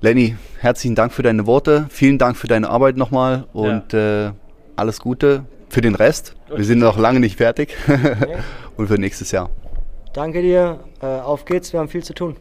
Lenny, 0.00 0.36
herzlichen 0.58 0.94
Dank 0.94 1.12
für 1.12 1.22
deine 1.22 1.46
Worte. 1.46 1.86
Vielen 1.88 2.18
Dank 2.18 2.36
für 2.36 2.46
deine 2.46 2.68
Arbeit 2.68 2.96
nochmal 2.96 3.46
und 3.52 3.92
ja. 3.92 4.28
äh, 4.28 4.32
alles 4.76 5.00
Gute 5.00 5.44
für 5.68 5.80
den 5.80 5.94
Rest. 5.94 6.34
Wir 6.54 6.64
sind 6.64 6.78
noch 6.78 6.98
lange 6.98 7.20
nicht 7.20 7.36
fertig 7.36 7.74
und 8.76 8.88
für 8.88 8.94
nächstes 8.94 9.30
Jahr. 9.30 9.50
Danke 10.12 10.42
dir. 10.42 10.80
Äh, 11.00 11.06
auf 11.06 11.44
geht's. 11.44 11.72
Wir 11.72 11.80
haben 11.80 11.88
viel 11.88 12.04
zu 12.04 12.14
tun. 12.14 12.36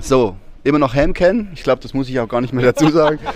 So, 0.00 0.36
immer 0.64 0.78
noch 0.78 0.94
Hamcan. 0.94 1.48
Ich 1.54 1.62
glaube, 1.62 1.82
das 1.82 1.94
muss 1.94 2.08
ich 2.08 2.18
auch 2.20 2.28
gar 2.28 2.40
nicht 2.40 2.52
mehr 2.52 2.64
dazu 2.64 2.88
sagen. 2.90 3.18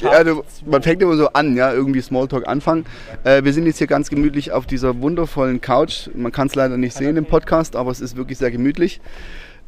Ja, 0.00 0.24
du, 0.24 0.42
man 0.66 0.82
fängt 0.82 1.00
immer 1.00 1.16
so 1.16 1.28
an, 1.28 1.54
ja, 1.54 1.72
irgendwie 1.72 2.00
Smalltalk 2.00 2.48
anfangen. 2.48 2.84
Äh, 3.22 3.44
wir 3.44 3.52
sind 3.52 3.66
jetzt 3.66 3.78
hier 3.78 3.86
ganz 3.86 4.10
gemütlich 4.10 4.50
auf 4.50 4.66
dieser 4.66 5.00
wundervollen 5.00 5.60
Couch. 5.60 6.08
Man 6.12 6.32
kann 6.32 6.48
es 6.48 6.56
leider 6.56 6.76
nicht 6.76 6.96
sehen 6.96 7.16
im 7.16 7.24
Podcast, 7.24 7.76
aber 7.76 7.92
es 7.92 8.00
ist 8.00 8.16
wirklich 8.16 8.38
sehr 8.38 8.50
gemütlich. 8.50 9.00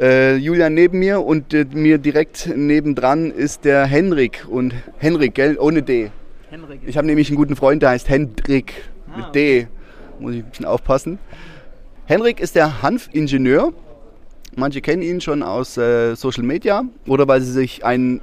Äh, 0.00 0.34
Julian 0.36 0.74
neben 0.74 0.98
mir 0.98 1.20
und 1.20 1.54
äh, 1.54 1.64
mir 1.72 1.98
direkt 1.98 2.50
nebendran 2.52 3.30
ist 3.30 3.64
der 3.64 3.86
Henrik. 3.86 4.44
Und 4.48 4.74
Henrik, 4.98 5.36
gell, 5.36 5.56
ohne 5.56 5.84
D. 5.84 6.10
Henrik. 6.50 6.80
Ich 6.84 6.96
habe 6.96 7.06
nämlich 7.06 7.28
einen 7.28 7.36
guten 7.36 7.54
Freund, 7.54 7.82
der 7.82 7.90
heißt 7.90 8.08
Hendrik 8.08 8.90
ah, 9.06 9.18
mit 9.18 9.34
D. 9.36 9.68
Muss 10.18 10.34
ich 10.34 10.42
ein 10.42 10.50
bisschen 10.50 10.66
aufpassen. 10.66 11.20
Henrik 12.06 12.40
ist 12.40 12.56
der 12.56 12.82
Hanfingenieur 12.82 13.72
Manche 14.56 14.80
kennen 14.80 15.02
ihn 15.02 15.20
schon 15.20 15.42
aus 15.42 15.76
äh, 15.76 16.14
Social 16.14 16.44
Media 16.44 16.84
oder 17.06 17.26
weil 17.26 17.40
sie 17.40 17.52
sich 17.52 17.84
einen 17.84 18.20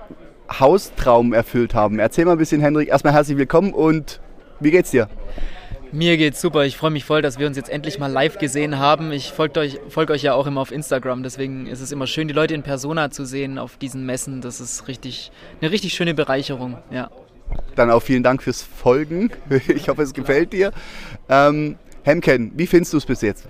Haustraum 0.49 1.33
erfüllt 1.33 1.73
haben. 1.73 1.99
Erzähl 1.99 2.25
mal 2.25 2.33
ein 2.33 2.37
bisschen, 2.37 2.61
Hendrik. 2.61 2.89
Erstmal 2.89 3.13
herzlich 3.13 3.37
willkommen 3.37 3.73
und 3.73 4.21
wie 4.59 4.71
geht's 4.71 4.91
dir? 4.91 5.09
Mir 5.91 6.15
geht's 6.15 6.39
super. 6.39 6.65
Ich 6.65 6.77
freue 6.77 6.91
mich 6.91 7.03
voll, 7.03 7.21
dass 7.21 7.37
wir 7.37 7.47
uns 7.47 7.57
jetzt 7.57 7.69
endlich 7.69 7.99
mal 7.99 8.07
live 8.07 8.37
gesehen 8.37 8.79
haben. 8.79 9.11
Ich 9.11 9.31
folge 9.31 9.59
euch, 9.59 9.79
folg 9.89 10.09
euch 10.09 10.23
ja 10.23 10.33
auch 10.33 10.47
immer 10.47 10.61
auf 10.61 10.71
Instagram, 10.71 11.21
deswegen 11.21 11.67
ist 11.67 11.81
es 11.81 11.91
immer 11.91 12.07
schön, 12.07 12.29
die 12.29 12.33
Leute 12.33 12.53
in 12.53 12.63
Persona 12.63 13.11
zu 13.11 13.25
sehen 13.25 13.57
auf 13.57 13.75
diesen 13.75 14.05
Messen. 14.05 14.39
Das 14.39 14.61
ist 14.61 14.87
richtig, 14.87 15.31
eine 15.59 15.69
richtig 15.71 15.93
schöne 15.93 16.13
Bereicherung. 16.13 16.77
Ja. 16.91 17.09
Dann 17.75 17.91
auch 17.91 18.01
vielen 18.01 18.23
Dank 18.23 18.41
fürs 18.41 18.61
Folgen. 18.61 19.31
Ich 19.67 19.89
hoffe, 19.89 20.03
es 20.03 20.13
gefällt 20.13 20.53
dir. 20.53 20.71
Ähm, 21.27 21.75
Hemken, 22.03 22.53
wie 22.55 22.67
findest 22.67 22.93
du 22.93 22.97
es 22.97 23.05
bis 23.05 23.21
jetzt? 23.21 23.47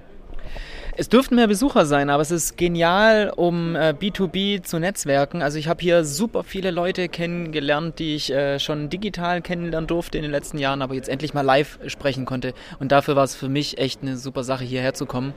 Es 0.98 1.08
dürften 1.08 1.36
mehr 1.36 1.48
Besucher 1.48 1.86
sein, 1.86 2.10
aber 2.10 2.22
es 2.22 2.32
ist 2.32 2.58
genial, 2.58 3.32
um 3.34 3.76
äh, 3.76 3.94
B2B 3.98 4.62
zu 4.62 4.78
netzwerken. 4.78 5.42
Also 5.42 5.58
ich 5.58 5.70
habe 5.70 5.82
hier 5.82 6.04
super 6.04 6.44
viele 6.44 6.70
Leute 6.70 7.08
kennengelernt, 7.08 7.98
die 8.00 8.16
ich 8.16 8.32
äh, 8.32 8.60
schon 8.60 8.90
digital 8.90 9.42
kennenlernen 9.42 9.88
durfte 9.88 10.18
in 10.18 10.24
den 10.24 10.32
letzten 10.32 10.58
Jahren, 10.58 10.82
aber 10.82 10.94
jetzt 10.94 11.08
endlich 11.08 11.34
mal 11.34 11.42
live 11.42 11.80
sprechen 11.88 12.26
konnte. 12.26 12.54
Und 12.80 12.92
dafür 12.92 13.16
war 13.16 13.24
es 13.24 13.36
für 13.36 13.48
mich 13.48 13.78
echt 13.78 14.02
eine 14.02 14.18
super 14.18 14.44
Sache, 14.44 14.66
hierher 14.66 14.94
zu 14.94 15.06
kommen, 15.06 15.34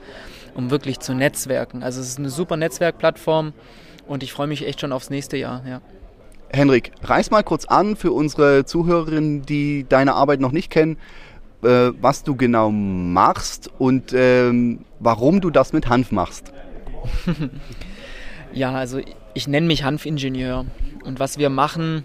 um 0.54 0.70
wirklich 0.70 0.98
zu 0.98 1.14
netzwerken. 1.14 1.84
Also 1.84 2.00
es 2.00 2.08
ist 2.08 2.18
eine 2.18 2.30
super 2.30 2.56
Netzwerkplattform 2.56 3.52
und 4.08 4.24
ich 4.24 4.32
freue 4.32 4.48
mich 4.48 4.66
echt 4.66 4.80
schon 4.80 4.92
aufs 4.92 5.08
nächste 5.08 5.36
Jahr. 5.36 5.62
Ja. 5.68 5.80
Henrik, 6.50 6.92
reiß 7.02 7.30
mal 7.30 7.42
kurz 7.42 7.64
an 7.64 7.94
für 7.94 8.12
unsere 8.12 8.64
Zuhörerinnen, 8.64 9.42
die 9.42 9.86
deine 9.88 10.14
Arbeit 10.14 10.40
noch 10.40 10.52
nicht 10.52 10.70
kennen 10.70 10.98
äh, 11.64 11.92
was 12.00 12.22
du 12.22 12.36
genau 12.36 12.70
machst 12.70 13.70
und 13.78 14.12
ähm, 14.14 14.80
warum 15.00 15.40
du 15.40 15.50
das 15.50 15.72
mit 15.72 15.88
Hanf 15.88 16.12
machst. 16.12 16.52
ja, 18.52 18.72
also 18.72 19.00
ich 19.34 19.48
nenne 19.48 19.66
mich 19.66 19.84
Hanfingenieur 19.84 20.66
und 21.04 21.20
was 21.20 21.38
wir 21.38 21.50
machen, 21.50 22.04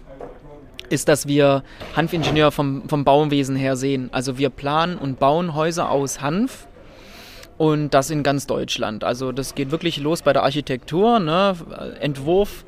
ist, 0.90 1.08
dass 1.08 1.28
wir 1.28 1.64
Hanfingenieur 1.96 2.52
vom, 2.52 2.90
vom 2.90 3.04
Bauwesen 3.04 3.56
her 3.56 3.76
sehen. 3.76 4.10
Also 4.12 4.38
wir 4.38 4.50
planen 4.50 4.98
und 4.98 5.20
bauen 5.20 5.54
Häuser 5.54 5.90
aus 5.92 6.22
Hanf 6.22 6.68
und 7.58 7.94
das 7.94 8.10
in 8.10 8.24
ganz 8.24 8.48
Deutschland. 8.48 9.04
Also 9.04 9.32
das 9.32 9.54
geht 9.54 9.72
wirklich 9.72 9.98
los 9.98 10.22
bei 10.22 10.34
der 10.34 10.44
Architektur, 10.44 11.20
ne? 11.20 11.56
Entwurf, 12.00 12.66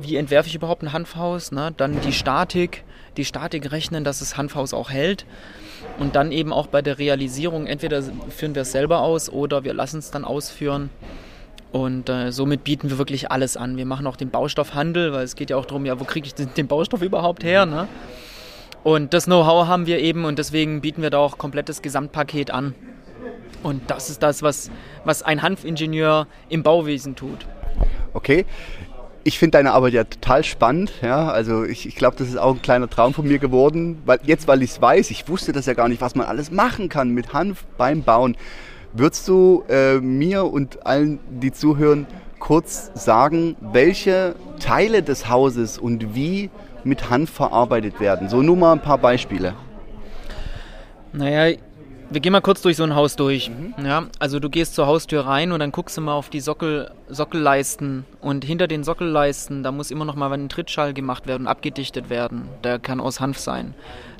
wie 0.00 0.16
entwerfe 0.16 0.48
ich 0.48 0.54
überhaupt 0.54 0.82
ein 0.82 0.92
Hanfhaus, 0.92 1.52
ne? 1.52 1.72
dann 1.76 2.00
die 2.00 2.12
Statik, 2.12 2.84
die 3.16 3.24
Statik 3.24 3.70
rechnen, 3.72 4.04
dass 4.04 4.20
das 4.20 4.36
Hanfhaus 4.36 4.74
auch 4.74 4.90
hält. 4.90 5.26
Und 5.98 6.16
dann 6.16 6.32
eben 6.32 6.52
auch 6.52 6.68
bei 6.68 6.82
der 6.82 6.98
Realisierung, 6.98 7.66
entweder 7.66 8.02
führen 8.30 8.54
wir 8.54 8.62
es 8.62 8.72
selber 8.72 9.00
aus 9.00 9.28
oder 9.28 9.64
wir 9.64 9.74
lassen 9.74 9.98
es 9.98 10.10
dann 10.10 10.24
ausführen. 10.24 10.90
Und 11.72 12.08
äh, 12.10 12.30
somit 12.32 12.64
bieten 12.64 12.90
wir 12.90 12.98
wirklich 12.98 13.30
alles 13.30 13.56
an. 13.56 13.76
Wir 13.76 13.86
machen 13.86 14.06
auch 14.06 14.16
den 14.16 14.30
Baustoffhandel, 14.30 15.12
weil 15.12 15.24
es 15.24 15.36
geht 15.36 15.50
ja 15.50 15.56
auch 15.56 15.64
darum, 15.64 15.86
ja, 15.86 15.98
wo 15.98 16.04
kriege 16.04 16.26
ich 16.26 16.34
den, 16.34 16.66
Baustoff 16.66 17.02
überhaupt 17.02 17.44
her? 17.44 17.64
Ne? 17.64 17.88
Und 18.84 19.14
das 19.14 19.24
Know-how 19.24 19.66
haben 19.66 19.86
wir 19.86 19.98
eben 19.98 20.24
und 20.24 20.38
deswegen 20.38 20.82
bieten 20.82 21.02
wir 21.02 21.10
da 21.10 21.18
auch 21.18 21.38
komplettes 21.38 21.80
Gesamtpaket 21.80 22.50
an. 22.50 22.74
Und 23.62 23.90
das 23.90 24.10
ist 24.10 24.22
das, 24.22 24.42
was, 24.42 24.70
was 25.04 25.22
ein 25.22 25.40
Hanfingenieur 25.40 26.26
im 26.48 26.62
Bauwesen 26.62 27.16
tut. 27.16 27.46
Okay, 28.12 28.44
ich 29.24 29.38
finde 29.38 29.58
deine 29.58 29.72
Arbeit 29.72 29.92
ja 29.92 30.04
total 30.04 30.44
spannend. 30.44 30.92
Ja? 31.02 31.28
Also 31.28 31.64
ich, 31.64 31.86
ich 31.86 31.96
glaube, 31.96 32.16
das 32.16 32.28
ist 32.28 32.36
auch 32.36 32.54
ein 32.54 32.62
kleiner 32.62 32.88
Traum 32.88 33.14
von 33.14 33.26
mir 33.26 33.38
geworden. 33.38 34.02
Weil, 34.04 34.18
jetzt, 34.24 34.48
weil 34.48 34.62
ich 34.62 34.70
es 34.70 34.82
weiß, 34.82 35.10
ich 35.10 35.28
wusste 35.28 35.52
das 35.52 35.66
ja 35.66 35.74
gar 35.74 35.88
nicht, 35.88 36.00
was 36.00 36.14
man 36.14 36.26
alles 36.26 36.50
machen 36.50 36.88
kann 36.88 37.10
mit 37.10 37.32
Hanf 37.32 37.64
beim 37.78 38.02
Bauen. 38.02 38.36
Würdest 38.92 39.26
du 39.28 39.64
äh, 39.68 39.98
mir 40.00 40.44
und 40.44 40.86
allen, 40.86 41.18
die 41.30 41.52
zuhören, 41.52 42.06
kurz 42.38 42.90
sagen, 42.94 43.56
welche 43.60 44.34
Teile 44.58 45.02
des 45.02 45.28
Hauses 45.28 45.78
und 45.78 46.14
wie 46.14 46.50
mit 46.84 47.08
Hanf 47.08 47.30
verarbeitet 47.30 48.00
werden? 48.00 48.28
So 48.28 48.42
nur 48.42 48.56
mal 48.56 48.72
ein 48.72 48.82
paar 48.82 48.98
Beispiele. 48.98 49.54
Naja, 51.12 51.56
wir 52.12 52.20
gehen 52.20 52.32
mal 52.32 52.40
kurz 52.40 52.62
durch 52.62 52.76
so 52.76 52.84
ein 52.84 52.94
Haus 52.94 53.16
durch. 53.16 53.50
Mhm. 53.50 53.84
Ja, 53.84 54.06
also 54.18 54.38
du 54.38 54.50
gehst 54.50 54.74
zur 54.74 54.86
Haustür 54.86 55.26
rein 55.26 55.52
und 55.52 55.60
dann 55.60 55.72
guckst 55.72 55.96
du 55.96 56.00
mal 56.00 56.14
auf 56.14 56.28
die 56.28 56.40
Sockel, 56.40 56.90
Sockelleisten 57.08 58.04
und 58.20 58.44
hinter 58.44 58.68
den 58.68 58.84
Sockelleisten, 58.84 59.62
da 59.62 59.72
muss 59.72 59.90
immer 59.90 60.04
noch 60.04 60.14
mal 60.14 60.32
ein 60.32 60.48
Trittschall 60.48 60.94
gemacht 60.94 61.26
werden, 61.26 61.46
abgedichtet 61.46 62.10
werden. 62.10 62.48
Der 62.64 62.78
kann 62.78 63.00
aus 63.00 63.20
Hanf 63.20 63.38
sein. 63.38 63.74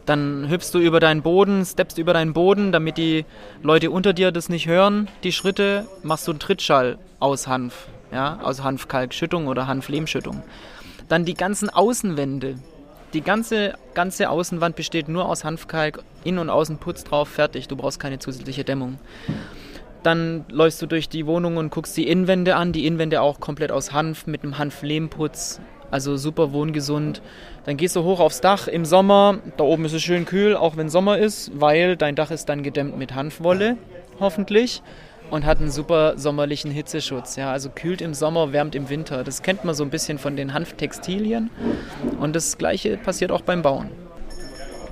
Dann 0.07 0.49
hüpfst 0.49 0.73
du 0.73 0.79
über 0.79 0.99
deinen 0.99 1.23
Boden, 1.23 1.65
steppst 1.65 1.99
über 1.99 2.13
deinen 2.13 2.33
Boden, 2.33 2.73
damit 2.73 2.99
die 2.99 3.25
Leute 3.63 3.91
unter 3.91 4.13
dir 4.13 4.33
das 4.33 4.49
nicht 4.49 4.67
hören, 4.67 5.09
die 5.23 5.33
Schritte, 5.33 5.87
machst 6.03 6.27
du 6.27 6.33
einen 6.33 6.41
Trittschall 6.41 6.99
aus 7.21 7.47
Hanf, 7.47 7.87
ja, 8.11 8.41
aus 8.43 8.63
Hanfkalkschüttung 8.63 9.47
oder 9.47 9.69
Hanflehmschüttung. 9.69 10.43
Dann 11.09 11.25
die 11.25 11.35
ganzen 11.35 11.71
Außenwände, 11.71 12.57
die 13.13 13.21
ganze, 13.21 13.75
ganze 13.95 14.31
Außenwand 14.31 14.77
besteht 14.77 15.09
nur 15.09 15.29
aus 15.29 15.45
Hanfkalk, 15.45 16.03
Innen- 16.25 16.39
und 16.39 16.51
Außenputz 16.51 17.05
drauf, 17.05 17.29
fertig. 17.29 17.69
Du 17.69 17.77
brauchst 17.77 18.01
keine 18.01 18.19
zusätzliche 18.19 18.65
Dämmung. 18.65 18.99
Dann 20.03 20.45
läufst 20.51 20.83
du 20.83 20.87
durch 20.87 21.09
die 21.09 21.27
Wohnung 21.27 21.57
und 21.57 21.71
guckst 21.71 21.97
die 21.97 22.09
Innenwände 22.09 22.57
an. 22.57 22.73
Die 22.73 22.87
Innenwände 22.87 23.21
auch 23.21 23.39
komplett 23.39 23.71
aus 23.71 23.93
Hanf 23.93 24.27
mit 24.27 24.43
einem 24.43 24.59
Hanflehmputz. 24.59 25.61
Also 25.91 26.17
super 26.17 26.53
wohngesund. 26.53 27.23
Dann 27.67 27.77
gehst 27.77 27.95
du 27.95 28.03
hoch 28.03 28.19
aufs 28.19 28.41
Dach 28.41 28.67
im 28.67 28.85
Sommer. 28.85 29.39
Da 29.59 29.65
oben 29.65 29.85
ist 29.85 29.93
es 29.93 30.03
schön 30.03 30.25
kühl, 30.25 30.57
auch 30.57 30.77
wenn 30.77 30.89
Sommer 30.89 31.19
ist, 31.19 31.53
weil 31.55 31.97
dein 31.97 32.17
Dach 32.17 32.31
ist 32.31 32.49
dann 32.49 32.63
gedämmt 32.63 32.97
mit 32.99 33.15
Hanfwolle, 33.15 33.77
hoffentlich 34.19 34.83
und 35.33 35.47
hat 35.47 35.61
einen 35.61 35.71
super 35.71 36.19
sommerlichen 36.19 36.71
Hitzeschutz. 36.71 37.37
Ja, 37.37 37.53
also 37.53 37.71
kühlt 37.75 38.03
im 38.03 38.13
Sommer, 38.13 38.53
wärmt 38.53 38.75
im 38.75 38.91
Winter. 38.91 39.25
Das 39.25 39.41
kennt 39.41 39.65
man 39.65 39.75
so 39.75 39.83
ein 39.83 39.89
bisschen 39.89 40.19
von 40.19 40.37
den 40.37 40.53
Hanftextilien. 40.53 41.49
Und 42.21 42.37
das 42.37 42.59
Gleiche 42.59 42.99
passiert 42.99 43.33
auch 43.33 43.41
beim 43.41 43.63
Bauen. 43.63 43.89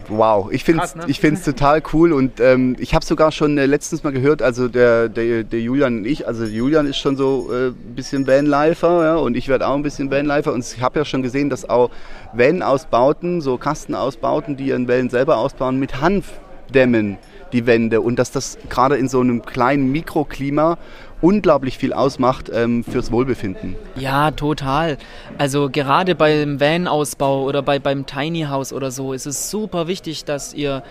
Wow, 0.09 0.50
ich 0.50 0.64
finde 0.64 0.83
es 0.83 0.94
ne? 0.96 1.37
total 1.44 1.83
cool 1.92 2.12
und 2.12 2.40
ähm, 2.40 2.74
ich 2.81 2.94
habe 2.94 3.05
sogar 3.05 3.31
schon 3.31 3.59
äh, 3.59 3.66
letztens 3.66 4.03
mal 4.03 4.12
gehört, 4.12 4.42
also 4.42 4.66
der, 4.66 5.09
der, 5.09 5.44
der 5.44 5.61
Julian 5.61 5.98
und 5.98 6.05
ich, 6.05 6.26
also 6.26 6.44
Julian 6.46 6.87
ist 6.87 6.96
schon 6.96 7.16
so 7.16 7.48
ein 7.48 7.68
äh, 7.68 7.72
bisschen 7.94 8.26
Vanlifer 8.26 9.05
ja, 9.05 9.16
und 9.16 9.37
ich 9.37 9.46
werde 9.46 9.68
auch 9.68 9.74
ein 9.76 9.85
bisschen 9.85 10.11
Vanlifer 10.11 10.53
und 10.53 10.64
ich 10.64 10.83
habe 10.83 10.98
ja 10.98 11.05
schon 11.05 11.22
gesehen, 11.22 11.48
dass 11.48 11.68
auch 11.68 11.90
Van-Ausbauten, 12.33 13.40
so 13.40 13.57
Kastenausbauten, 13.57 14.57
die 14.57 14.64
ihren 14.64 14.88
Wellen 14.88 15.11
selber 15.11 15.37
ausbauen, 15.37 15.79
mit 15.79 16.00
Hanfdämmen 16.00 17.16
die 17.52 17.66
Wände 17.66 18.00
und 18.00 18.18
dass 18.18 18.30
das 18.30 18.58
gerade 18.68 18.96
in 18.96 19.08
so 19.08 19.20
einem 19.20 19.42
kleinen 19.42 19.90
Mikroklima 19.92 20.78
unglaublich 21.20 21.78
viel 21.78 21.92
ausmacht 21.92 22.50
ähm, 22.52 22.84
fürs 22.84 23.12
Wohlbefinden. 23.12 23.76
Ja, 23.96 24.30
total. 24.30 24.96
Also 25.38 25.68
gerade 25.70 26.14
beim 26.14 26.60
Van-Ausbau 26.60 27.44
oder 27.44 27.62
bei, 27.62 27.78
beim 27.78 28.06
Tiny 28.06 28.42
House 28.42 28.72
oder 28.72 28.90
so 28.90 29.12
ist 29.12 29.26
es 29.26 29.50
super 29.50 29.86
wichtig, 29.86 30.24
dass 30.24 30.54
ihr 30.54 30.82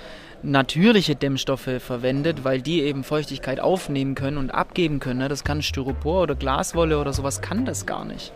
natürliche 0.42 1.16
Dämmstoffe 1.16 1.70
verwendet, 1.80 2.44
weil 2.44 2.62
die 2.62 2.82
eben 2.82 3.04
Feuchtigkeit 3.04 3.60
aufnehmen 3.60 4.16
können 4.16 4.38
und 4.38 4.52
abgeben 4.52 5.00
können. 5.00 5.20
Ne? 5.20 5.28
Das 5.28 5.44
kann 5.44 5.62
Styropor 5.62 6.24
oder 6.24 6.36
Glaswolle 6.36 7.00
oder 7.00 7.12
sowas 7.12 7.42
kann 7.42 7.66
das 7.66 7.86
gar 7.86 8.06
nicht. 8.06 8.32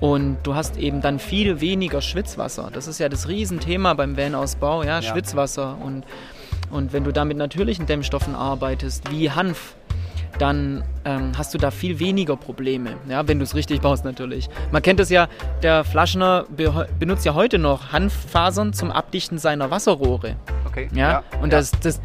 Und 0.00 0.38
du 0.42 0.54
hast 0.54 0.76
eben 0.76 1.00
dann 1.00 1.18
viel 1.18 1.60
weniger 1.60 2.02
Schwitzwasser. 2.02 2.70
Das 2.72 2.88
ist 2.88 2.98
ja 2.98 3.08
das 3.08 3.28
Riesenthema 3.28 3.94
beim 3.94 4.16
Van-Ausbau, 4.16 4.82
ja, 4.82 4.98
ja. 4.98 5.02
Schwitzwasser. 5.02 5.78
Und, 5.82 6.04
und 6.72 6.92
wenn 6.92 7.04
du 7.04 7.12
da 7.12 7.24
mit 7.24 7.36
natürlichen 7.36 7.86
Dämmstoffen 7.86 8.34
arbeitest, 8.34 9.10
wie 9.10 9.30
Hanf, 9.30 9.76
dann 10.38 10.82
ähm, 11.04 11.32
hast 11.36 11.52
du 11.52 11.58
da 11.58 11.70
viel 11.70 11.98
weniger 11.98 12.36
Probleme, 12.36 12.96
ja, 13.08 13.28
wenn 13.28 13.38
du 13.38 13.44
es 13.44 13.54
richtig 13.54 13.80
baust 13.80 14.04
natürlich. 14.04 14.48
Man 14.70 14.82
kennt 14.82 14.98
es 14.98 15.10
ja, 15.10 15.28
der 15.62 15.84
Flaschner 15.84 16.46
be 16.48 16.88
benutzt 16.98 17.24
ja 17.24 17.34
heute 17.34 17.58
noch 17.58 17.92
Hanffasern 17.92 18.72
zum 18.72 18.90
Abdichten 18.90 19.38
seiner 19.38 19.70
Wasserrohre. 19.70 20.36
Okay. 20.66 20.88
Ja, 20.94 21.10
ja 21.10 21.22
und 21.42 21.52
ja. 21.52 21.58
Das, 21.58 21.70
das, 21.72 22.00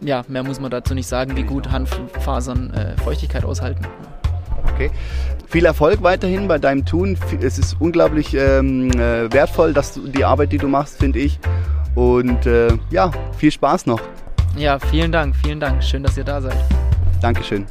ja, 0.00 0.24
mehr 0.28 0.42
muss 0.42 0.58
man 0.58 0.70
dazu 0.70 0.94
nicht 0.94 1.06
sagen, 1.06 1.36
wie 1.36 1.42
gut 1.42 1.70
Hanffasern 1.70 2.72
äh, 2.72 2.96
Feuchtigkeit 3.02 3.44
aushalten. 3.44 3.86
Okay. 4.72 4.90
Viel 5.46 5.64
Erfolg 5.64 6.02
weiterhin 6.02 6.48
bei 6.48 6.58
deinem 6.58 6.84
Tun. 6.84 7.16
Es 7.40 7.58
ist 7.58 7.76
unglaublich 7.78 8.34
ähm, 8.34 8.90
äh, 8.90 9.32
wertvoll, 9.32 9.72
dass 9.72 9.94
du 9.94 10.08
die 10.08 10.24
Arbeit, 10.24 10.52
die 10.52 10.58
du 10.58 10.68
machst, 10.68 10.98
finde 10.98 11.20
ich. 11.20 11.38
Und 11.96 12.46
äh, 12.46 12.68
ja, 12.90 13.10
viel 13.36 13.50
Spaß 13.50 13.86
noch. 13.86 14.00
Ja, 14.56 14.78
vielen 14.78 15.10
Dank, 15.10 15.34
vielen 15.34 15.58
Dank. 15.58 15.82
Schön, 15.82 16.02
dass 16.02 16.16
ihr 16.16 16.24
da 16.24 16.40
seid. 16.40 16.56
Dankeschön. 17.20 17.66